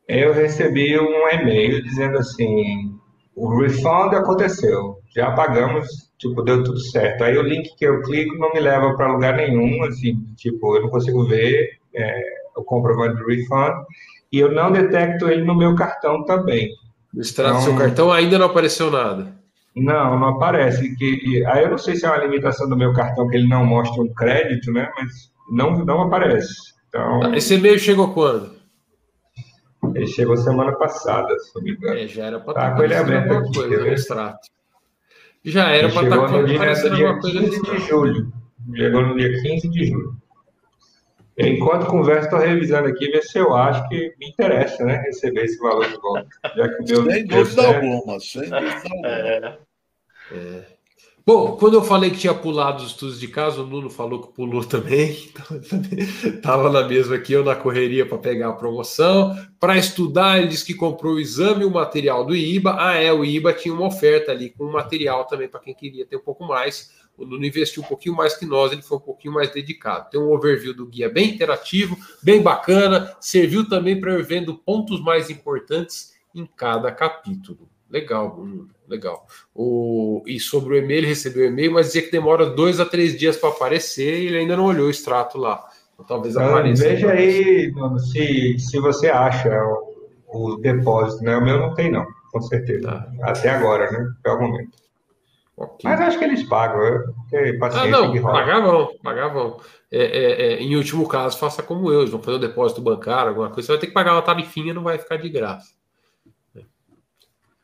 [0.07, 2.99] Eu recebi um e-mail dizendo assim:
[3.35, 5.87] o refund aconteceu, já pagamos,
[6.19, 7.23] tipo, deu tudo certo.
[7.23, 10.83] Aí o link que eu clico não me leva para lugar nenhum, assim, tipo, eu
[10.83, 13.85] não consigo ver é, o comprovante do refund
[14.31, 16.69] e eu não detecto ele no meu cartão também.
[17.13, 19.33] No extrato então, do seu cartão ainda não apareceu nada?
[19.75, 20.95] Não, não aparece.
[20.95, 23.65] Que, aí eu não sei se é uma limitação do meu cartão que ele não
[23.65, 24.89] mostra um crédito, né?
[24.97, 26.53] Mas não, não aparece.
[26.89, 28.55] Então, tá, esse e-mail chegou quando?
[29.93, 31.97] Ele chegou semana passada, se não me engano.
[31.97, 33.53] É, já era para tá com ele aberto aqui.
[33.53, 34.47] Coisa, no extrato.
[35.43, 38.33] Já era para estar no dia, dia 15 de julho.
[38.75, 40.17] Chegou no dia 15 de julho.
[41.37, 45.01] Enquanto conversa, estou revisando aqui, ver se eu acho que me interessa, né?
[45.05, 46.27] Receber esse valor de volta.
[46.55, 49.07] Já que meu, sem dúvida alguma, sem dúvida alguma.
[49.07, 49.57] É.
[50.31, 50.75] É.
[51.27, 54.33] Bom, quando eu falei que tinha pulado os estudos de casa, o Nuno falou que
[54.35, 55.27] pulou também.
[56.23, 59.35] Estava na mesma aqui, eu na correria para pegar a promoção.
[59.59, 62.75] Para estudar, ele disse que comprou o exame e o material do IBA.
[62.79, 66.15] Ah, é, o IBA tinha uma oferta ali com material também para quem queria ter
[66.15, 66.91] um pouco mais.
[67.17, 70.09] O Nuno investiu um pouquinho mais que nós, ele foi um pouquinho mais dedicado.
[70.09, 75.01] Tem um overview do guia bem interativo, bem bacana, serviu também para eu vendo pontos
[75.01, 77.69] mais importantes em cada capítulo.
[77.89, 78.45] Legal,
[78.87, 79.25] legal.
[79.53, 82.85] O, e sobre o e-mail, ele recebeu o e-mail, mas dizia que demora dois a
[82.85, 85.63] três dias para aparecer e ele ainda não olhou o extrato lá.
[85.93, 86.83] Então, talvez então, apareça.
[86.83, 89.49] Veja aí, Nuno, se, se você acha
[90.27, 91.37] o, o, depósito, né?
[91.37, 92.87] O meu não tem, não, com certeza.
[92.87, 93.11] Tá.
[93.21, 94.13] Até agora, né?
[94.19, 94.84] Até o momento.
[95.57, 95.89] Okay.
[95.89, 99.59] Mas acho que eles pagam, porque ah, não, pagavam, pagavam.
[99.89, 103.29] É, é, é, em último caso, faça como eu, eles vão fazer um depósito bancário,
[103.29, 105.73] alguma coisa, você vai ter que pagar uma tarifinha, não vai ficar de graça.
[106.57, 106.61] É.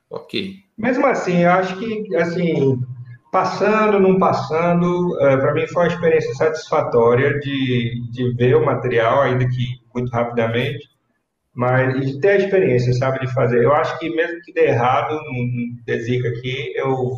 [0.10, 0.56] Ok.
[0.78, 2.82] Mesmo assim, eu acho que, assim,
[3.30, 9.24] passando, não passando, é, para mim foi uma experiência satisfatória de, de ver o material,
[9.24, 10.90] ainda que muito rapidamente,
[11.54, 13.66] mas de ter a experiência, sabe, de fazer.
[13.66, 17.18] Eu acho que mesmo que dê errado, não desica aqui, eu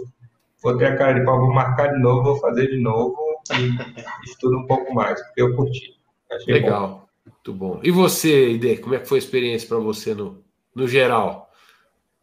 [0.63, 3.15] vou ter a cara de pau, vou marcar de novo, vou fazer de novo
[3.51, 3.77] e
[4.25, 5.99] estudo um pouco mais, porque eu curti.
[6.31, 7.07] Achei Legal, bom.
[7.25, 7.79] muito bom.
[7.83, 10.43] E você, Ide, como é que foi a experiência para você no,
[10.73, 11.51] no geral?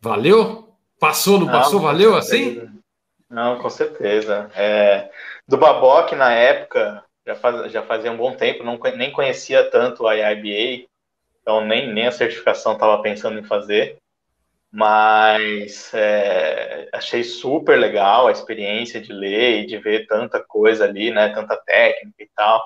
[0.00, 0.74] Valeu?
[0.98, 1.80] Passou, não, não passou?
[1.80, 2.66] Valeu assim?
[3.28, 4.50] Não, com certeza.
[4.56, 5.10] É,
[5.46, 10.06] do Baboc, na época, já, faz, já fazia um bom tempo, não, nem conhecia tanto
[10.06, 10.88] a IIBA,
[11.40, 13.99] então nem, nem a certificação estava pensando em fazer
[14.72, 21.10] mas é, achei super legal a experiência de ler e de ver tanta coisa ali,
[21.10, 22.64] né, tanta técnica e tal.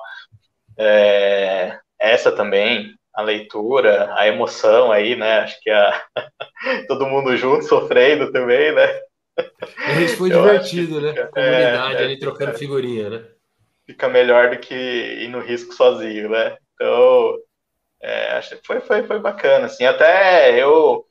[0.76, 5.40] É, essa também, a leitura, a emoção aí, né?
[5.40, 6.02] Acho que a...
[6.88, 9.00] todo mundo junto sofrendo também, né?
[10.04, 11.10] Isso foi divertido, né?
[11.10, 13.24] É, Comunidade é, ali trocando é, figurinha, né?
[13.86, 16.56] Fica melhor do que ir no risco sozinho, né?
[16.74, 17.36] Então,
[18.02, 19.84] é, acho que foi, foi, foi bacana, assim.
[19.84, 21.06] Até eu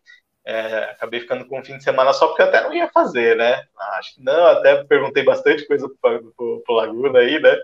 [0.45, 3.37] é, acabei ficando com um fim de semana só porque eu até não ia fazer,
[3.37, 3.63] né?
[3.97, 7.55] Acho que não, até perguntei bastante coisa pro, pro, pro Laguna aí, né?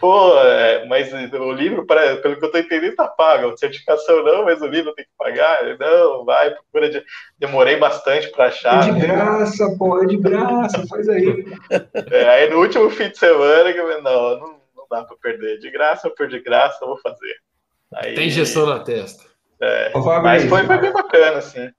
[0.00, 3.50] Pô, é, mas o livro, pra, pelo que eu tô entendendo, tá pago.
[3.50, 5.78] A certificação não, mas o livro tem que pagar.
[5.78, 6.90] Não, vai, procura.
[6.90, 7.04] De...
[7.38, 8.88] Demorei bastante para achar.
[8.88, 11.46] É de graça, pô, é de graça, faz aí.
[12.10, 15.60] É, aí no último fim de semana, que eu não, não, não dá para perder.
[15.60, 17.36] De graça por de graça, eu vou fazer.
[17.94, 19.28] Aí, tem injeção na testa.
[19.60, 19.92] É,
[20.22, 21.70] mas foi, foi bem bacana, assim.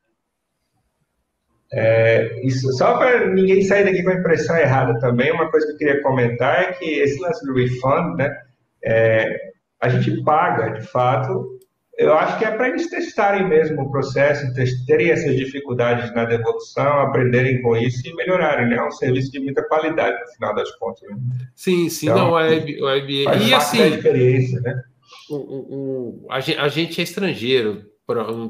[1.72, 5.74] É, isso, só para ninguém sair daqui com a impressão errada também, uma coisa que
[5.74, 8.36] eu queria comentar é que esse lance do refund, né,
[8.84, 11.60] é, a gente paga, de fato,
[12.00, 14.46] eu acho que é para eles testarem mesmo o processo,
[14.88, 18.78] terem essas dificuldades na devolução, aprenderem com isso e melhorarem, né?
[18.78, 21.02] É um serviço de muita qualidade, no final das contas.
[21.10, 21.18] Né?
[21.54, 24.82] Sim, sim, então, não, é, é, faz e assim, experiência, né?
[25.30, 27.84] O, o, a, gente é estrangeiro,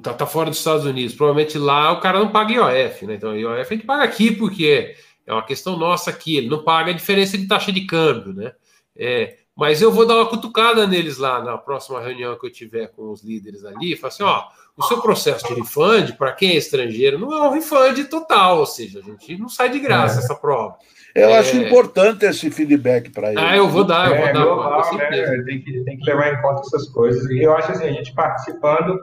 [0.02, 1.16] tá, tá fora dos Estados Unidos.
[1.16, 3.16] Provavelmente lá o cara não paga IOF, né?
[3.16, 4.96] Então, IOF a gente paga aqui porque
[5.26, 6.38] é uma questão nossa aqui.
[6.38, 8.54] Ele não paga a diferença de taxa de câmbio, né?
[8.96, 12.88] É, mas eu vou dar uma cutucada neles lá na próxima reunião que eu tiver
[12.88, 13.96] com os líderes ali.
[13.96, 14.44] Falar assim: ó,
[14.78, 18.66] o seu processo de refund, para quem é estrangeiro, não é um refund total, ou
[18.66, 20.24] seja, a gente não sai de graça é.
[20.24, 20.78] essa prova.
[21.14, 21.40] Eu é...
[21.40, 23.40] acho importante esse feedback para ele.
[23.40, 24.46] Ah, eu vou dar, eu vou é, dar.
[24.46, 25.44] Global, né?
[25.46, 27.30] tem, que, tem que levar em conta essas coisas.
[27.30, 28.98] E eu acho assim, a gente participando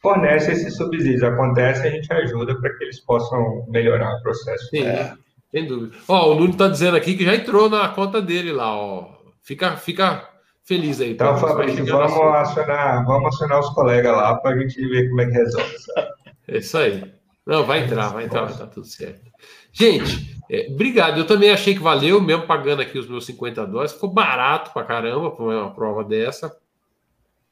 [0.00, 1.22] fornece esses subsídios.
[1.22, 4.68] Acontece, a gente ajuda para que eles possam melhorar o processo.
[4.68, 5.14] Sim, é.
[5.50, 5.96] sem dúvida.
[6.08, 9.20] Ó, o Nuno está dizendo aqui que já entrou na conta dele lá, ó.
[9.42, 10.28] Fica, fica
[10.64, 11.12] feliz aí.
[11.12, 15.26] Então, Fabrício, vamos acionar, vamos acionar os colegas lá para a gente ver como é
[15.26, 15.74] que resolve.
[16.48, 17.04] É isso aí.
[17.46, 19.30] Não, vai entrar, vai entrar, vai estar tudo certo.
[19.72, 21.18] Gente, é, obrigado.
[21.18, 23.92] Eu também achei que valeu, mesmo pagando aqui os meus 50 dólares.
[23.92, 26.54] Ficou barato para caramba para uma prova dessa.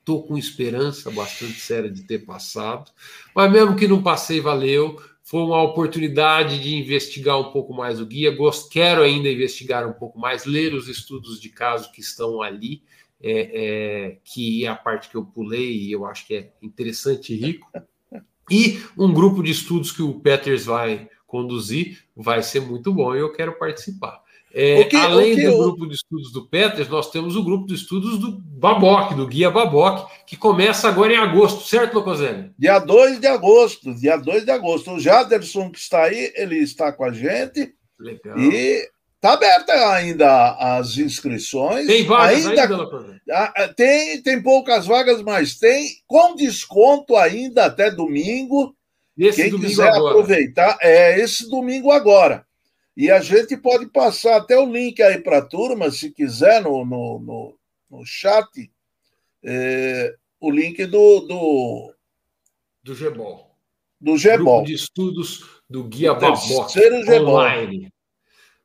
[0.09, 2.91] Estou com esperança bastante séria de ter passado,
[3.35, 4.99] mas mesmo que não passei, valeu.
[5.23, 8.35] Foi uma oportunidade de investigar um pouco mais o guia.
[8.71, 12.83] Quero ainda investigar um pouco mais, ler os estudos de caso que estão ali,
[13.23, 13.33] é,
[14.13, 17.37] é, que é a parte que eu pulei e eu acho que é interessante e
[17.37, 17.71] rico.
[18.51, 23.19] E um grupo de estudos que o Peters vai conduzir vai ser muito bom e
[23.19, 24.23] eu quero participar.
[24.61, 25.57] É, que, além do eu...
[25.57, 29.53] grupo de estudos do Peters, nós temos o grupo de estudos do Baboc, do Guia
[29.53, 32.51] Baboc, que começa agora em agosto, certo, Locoselli?
[32.59, 34.91] Dia 2 de agosto, dia 2 de agosto.
[34.91, 37.73] O Jaderson que está aí, ele está com a gente.
[38.01, 38.37] Legal.
[38.37, 38.85] E
[39.15, 41.87] está aberta ainda as inscrições.
[41.87, 48.75] Tem vagas ainda, ainda tem, tem poucas vagas, mas tem com desconto ainda até domingo.
[49.17, 50.11] Esse Quem domingo quiser agora.
[50.11, 52.45] aproveitar, é esse domingo agora.
[52.99, 56.85] E a gente pode passar até o link aí para a turma, se quiser, no,
[56.85, 57.55] no, no,
[57.89, 58.69] no chat,
[59.41, 61.21] é, o link do.
[61.21, 61.95] Do,
[62.83, 63.55] do Gebol.
[64.01, 64.57] Do Gebol.
[64.57, 66.77] Grupo de estudos do Guia Baboc
[67.21, 67.93] online.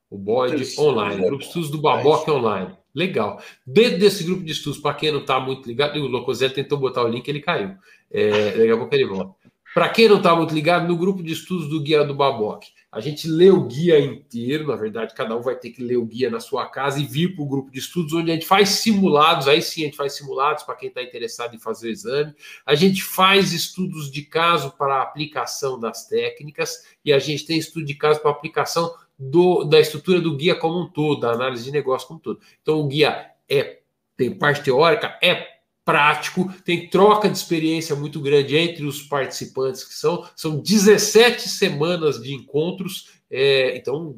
[0.10, 1.24] O bode online.
[1.24, 2.78] Grupo de estudos do Baboc é online.
[2.96, 3.40] Legal.
[3.68, 7.04] Dentro desse grupo de estudos, para quem não está muito ligado, o Locoselli tentou botar
[7.04, 7.76] o link, ele caiu.
[8.10, 9.36] É, daqui a pouco ele volta.
[9.76, 12.64] Para quem não está muito ligado, no grupo de estudos do Guia do Baboc,
[12.94, 16.06] a gente lê o guia inteiro, na verdade, cada um vai ter que ler o
[16.06, 18.70] guia na sua casa e vir para o grupo de estudos, onde a gente faz
[18.70, 22.36] simulados, aí sim a gente faz simulados para quem está interessado em fazer o exame.
[22.64, 27.58] A gente faz estudos de caso para a aplicação das técnicas, e a gente tem
[27.58, 31.64] estudo de caso para aplicação do, da estrutura do guia como um todo, da análise
[31.64, 32.40] de negócio como um todo.
[32.62, 33.80] Então, o guia é
[34.16, 35.53] tem parte teórica, é
[35.86, 42.22] prático, tem troca de experiência muito grande entre os participantes que são, são 17 semanas
[42.22, 44.16] de encontros, é, então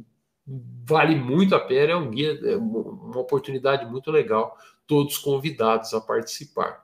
[0.86, 4.56] vale muito a pena, é um guia, é uma oportunidade muito legal,
[4.86, 6.84] todos convidados a participar.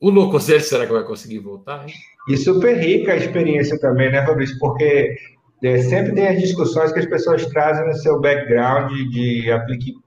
[0.00, 1.86] O Locoselli, será que vai conseguir voltar?
[1.86, 1.94] Hein?
[2.28, 4.58] E super rica a experiência também, né, Fabrício?
[4.58, 5.14] Porque
[5.62, 9.46] é, sempre tem as discussões que as pessoas trazem no seu background de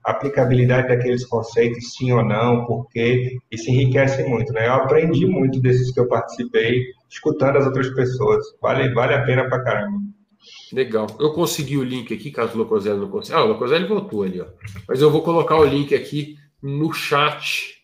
[0.03, 4.67] aplicabilidade daqueles conceitos, sim ou não, porque isso enriquece muito, né?
[4.67, 8.43] Eu aprendi muito desses que eu participei, escutando as outras pessoas.
[8.61, 9.99] Vale, vale a pena pra caramba.
[10.71, 11.07] Legal.
[11.19, 13.37] Eu consegui o link aqui, caso o Locoselli não consiga.
[13.37, 14.47] Ah, o Locoselli voltou ali, ó.
[14.87, 17.75] Mas eu vou colocar o link aqui no chat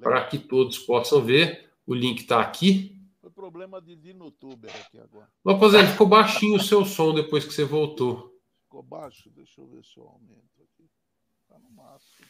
[0.00, 1.64] para que todos possam ver.
[1.86, 2.93] O link está aqui
[3.34, 5.28] problema de Dinutuber aqui agora.
[5.44, 8.32] Loposelli, ficou baixinho o seu som depois que você voltou.
[8.62, 9.30] Ficou baixo?
[9.30, 10.88] Deixa eu ver se eu aumento aqui.
[11.48, 12.26] Tá no máximo.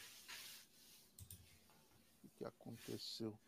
[2.24, 3.38] O que aconteceu?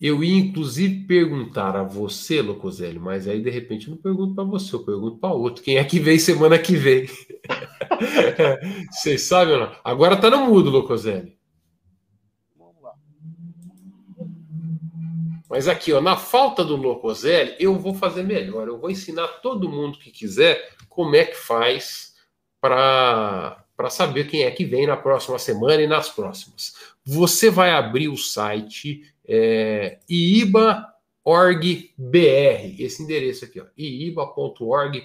[0.00, 4.44] Eu ia, inclusive, perguntar a você, Locoselli, mas aí, de repente, eu não pergunto para
[4.44, 5.62] você, eu pergunto para outro.
[5.62, 7.06] Quem é que vem semana que vem?
[8.92, 9.76] Vocês sabem ou não?
[9.82, 11.36] Agora está no mudo, Locoselli.
[12.56, 12.94] Vamos lá.
[15.48, 18.68] Mas aqui, ó, na falta do Locoselli, eu vou fazer melhor.
[18.68, 22.14] Eu vou ensinar todo mundo que quiser como é que faz
[22.60, 26.74] para saber quem é que vem na próxima semana e nas próximas.
[27.04, 30.82] Você vai abrir o site é, iiba.org.br,
[32.78, 34.98] esse endereço aqui, iiba.org.br.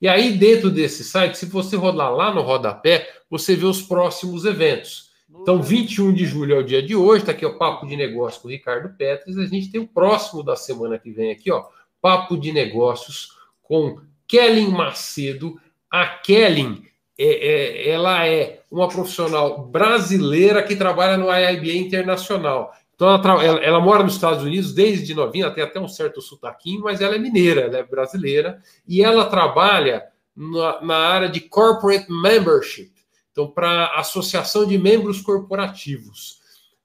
[0.00, 4.44] E aí, dentro desse site, se você rodar lá no rodapé, você vê os próximos
[4.44, 5.09] eventos.
[5.32, 8.42] Então, 21 de julho é o dia de hoje, está aqui o Papo de Negócios
[8.42, 9.38] com o Ricardo Petres.
[9.38, 11.64] A gente tem o próximo da semana que vem aqui, ó,
[12.00, 15.60] Papo de Negócios com Kellen Macedo.
[15.90, 16.82] A Kellen,
[17.18, 22.72] é, é, ela é uma profissional brasileira que trabalha no IIBA Internacional.
[22.94, 26.82] Então, ela, ela, ela, mora nos Estados Unidos desde novinha, tem até um certo sotaquinho,
[26.82, 30.04] mas ela é mineira, ela é brasileira, e ela trabalha
[30.36, 32.92] na, na área de corporate membership,
[33.30, 36.40] então, para associação de membros corporativos.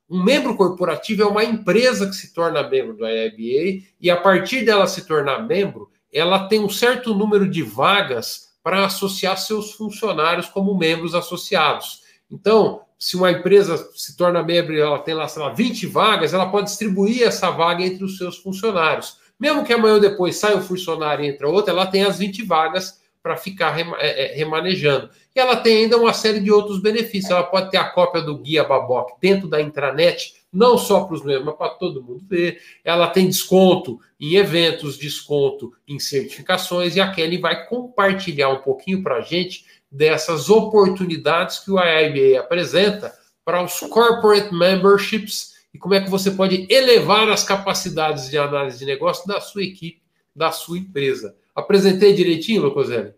[0.09, 4.63] Um membro corporativo é uma empresa que se torna membro do IABA, e a partir
[4.63, 10.47] dela se tornar membro, ela tem um certo número de vagas para associar seus funcionários
[10.47, 12.03] como membros associados.
[12.31, 16.34] Então, se uma empresa se torna membro e ela tem lá, sei lá, 20 vagas,
[16.34, 19.17] ela pode distribuir essa vaga entre os seus funcionários.
[19.39, 22.43] Mesmo que amanhã ou depois saia um funcionário e entre outro, ela tem as 20
[22.43, 25.10] vagas para ficar é, é, remanejando.
[25.35, 27.31] E ela tem ainda uma série de outros benefícios.
[27.31, 31.26] Ela pode ter a cópia do guia Baboc dentro da intranet, não só para os
[31.26, 32.61] membros, mas para todo mundo ver.
[32.84, 39.02] Ela tem desconto em eventos, desconto em certificações, e a Kelly vai compartilhar um pouquinho
[39.02, 43.11] para a gente dessas oportunidades que o IIBA apresenta
[43.43, 48.77] para os corporate memberships e como é que você pode elevar as capacidades de análise
[48.77, 50.03] de negócio da sua equipe,
[50.35, 51.35] da sua empresa.
[51.56, 53.14] Apresentei direitinho, Locoselli?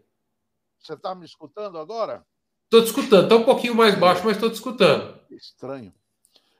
[0.87, 2.25] Você está me escutando agora?
[2.63, 3.23] Estou te escutando.
[3.23, 5.19] Está um pouquinho mais baixo, mas estou te escutando.
[5.29, 5.93] Estranho.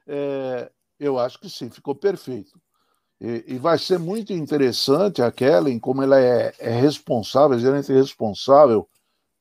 [0.06, 2.60] É, eu acho que sim, ficou perfeito.
[3.22, 8.90] E, e, vai ser muito interessante a Kellen, como ela é, é responsável, gerente responsável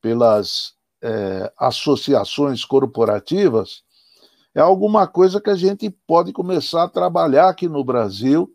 [0.00, 3.82] pelas é, associações corporativas,
[4.54, 8.48] é alguma coisa que a gente pode começar a trabalhar aqui no Brasil,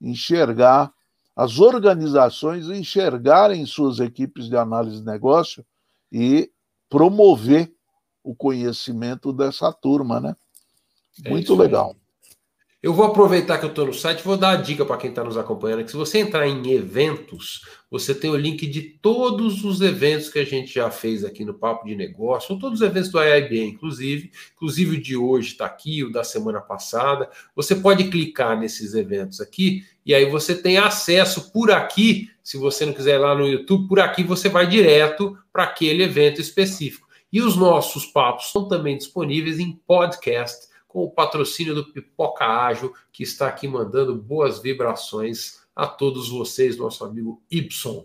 [0.00, 0.92] enxergar
[1.38, 5.64] as organizações enxergarem suas equipes de análise de negócio
[6.10, 6.50] e
[6.90, 7.72] promover
[8.24, 10.34] o conhecimento dessa turma, né?
[11.24, 11.94] É Muito legal.
[12.82, 15.22] Eu vou aproveitar que eu estou no site, vou dar a dica para quem está
[15.22, 19.80] nos acompanhando, que se você entrar em eventos, você tem o link de todos os
[19.80, 23.22] eventos que a gente já fez aqui no Papo de Negócio, todos os eventos do
[23.22, 27.30] IIBA, inclusive, inclusive o de hoje está aqui, o da semana passada.
[27.56, 32.84] Você pode clicar nesses eventos aqui e aí você tem acesso por aqui, se você
[32.84, 37.08] não quiser ir lá no YouTube, por aqui você vai direto para aquele evento específico.
[37.32, 42.92] E os nossos papos são também disponíveis em podcast com o patrocínio do Pipoca Ágil,
[43.12, 48.04] que está aqui mandando boas vibrações a todos vocês, nosso amigo Y.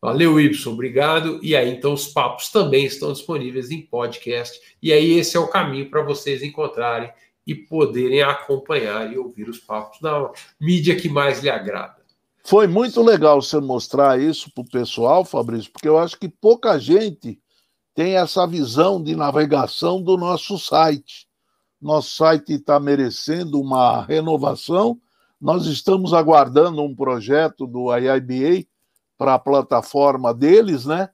[0.00, 1.38] Valeu, Y, obrigado.
[1.40, 4.60] E aí, então, os papos também estão disponíveis em podcast.
[4.82, 7.12] E aí, esse é o caminho para vocês encontrarem
[7.46, 12.02] e poderem acompanhar e ouvir os papos na mídia que mais lhe agrada.
[12.44, 16.76] Foi muito legal você mostrar isso para o pessoal, Fabrício, porque eu acho que pouca
[16.76, 17.40] gente
[17.94, 21.28] tem essa visão de navegação do nosso site.
[21.80, 25.00] Nosso site está merecendo uma renovação.
[25.42, 28.64] Nós estamos aguardando um projeto do IIBA
[29.18, 31.08] para a plataforma deles, né?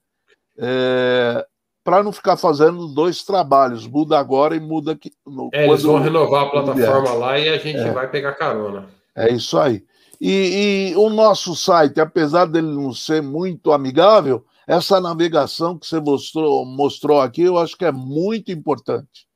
[0.58, 1.46] É,
[1.82, 5.10] para não ficar fazendo dois trabalhos, muda agora e muda aqui.
[5.26, 7.90] No, é, eles vão renovar a plataforma lá e a gente é.
[7.90, 8.90] vai pegar carona.
[9.16, 9.82] É isso aí.
[10.20, 15.98] E, e, o nosso site, apesar dele não ser muito amigável, essa navegação que você
[16.00, 19.26] mostrou, mostrou aqui, eu acho que é muito importante.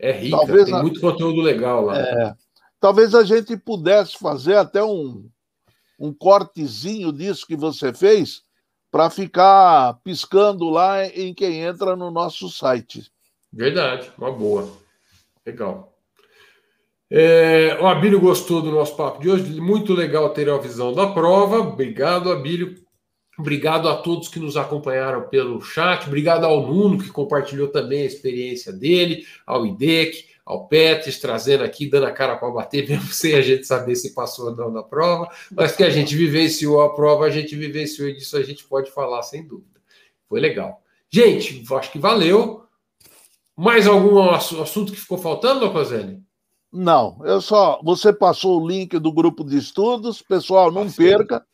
[0.00, 0.80] É rica, talvez tem a...
[0.80, 1.98] muito conteúdo legal lá.
[1.98, 2.34] É,
[2.80, 5.28] talvez a gente pudesse fazer até um,
[5.98, 8.42] um cortezinho disso que você fez
[8.90, 13.10] para ficar piscando lá em quem entra no nosso site.
[13.52, 14.70] Verdade, uma boa.
[15.44, 15.94] Legal.
[17.10, 19.60] É, o Abílio gostou do nosso papo de hoje.
[19.60, 21.58] Muito legal ter a visão da prova.
[21.58, 22.76] Obrigado, Abílio.
[23.38, 26.06] Obrigado a todos que nos acompanharam pelo chat.
[26.06, 31.86] Obrigado ao Nuno, que compartilhou também a experiência dele, ao IDEC, ao Petris, trazendo aqui,
[31.90, 34.82] dando a cara para bater, mesmo sem a gente saber se passou ou não na
[34.82, 35.30] prova.
[35.52, 39.22] Mas que a gente vivenciou a prova, a gente vivenciou disso, a gente pode falar
[39.22, 39.78] sem dúvida.
[40.26, 40.82] Foi legal.
[41.10, 42.62] Gente, acho que valeu.
[43.54, 46.22] Mais algum assunto que ficou faltando, Locoselli?
[46.72, 47.80] Não, eu só.
[47.82, 51.44] Você passou o link do grupo de estudos, pessoal, não perca.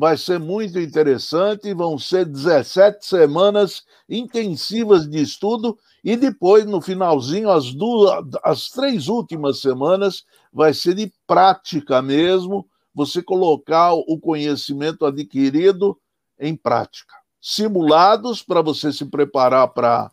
[0.00, 1.74] Vai ser muito interessante.
[1.74, 9.08] Vão ser 17 semanas intensivas de estudo e depois, no finalzinho, as duas, as três
[9.08, 12.66] últimas semanas, vai ser de prática mesmo.
[12.94, 16.00] Você colocar o conhecimento adquirido
[16.38, 17.14] em prática.
[17.38, 20.10] Simulados para você se preparar para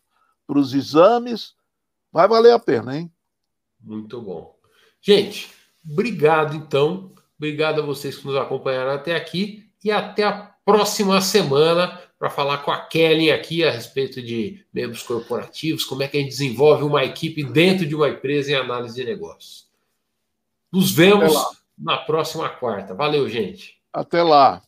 [0.50, 1.54] os exames.
[2.12, 3.10] Vai valer a pena, hein?
[3.80, 4.54] Muito bom.
[5.00, 5.50] Gente,
[5.90, 7.14] obrigado então.
[7.38, 12.60] Obrigado a vocês que nos acompanharam até aqui e até a próxima semana para falar
[12.60, 16.84] com a Kelly aqui a respeito de membros corporativos, como é que a gente desenvolve
[16.84, 19.68] uma equipe dentro de uma empresa em análise de negócios.
[20.72, 21.34] Nos vemos
[21.78, 22.94] na próxima quarta.
[22.96, 23.78] Valeu, gente.
[23.94, 24.62] Até lá.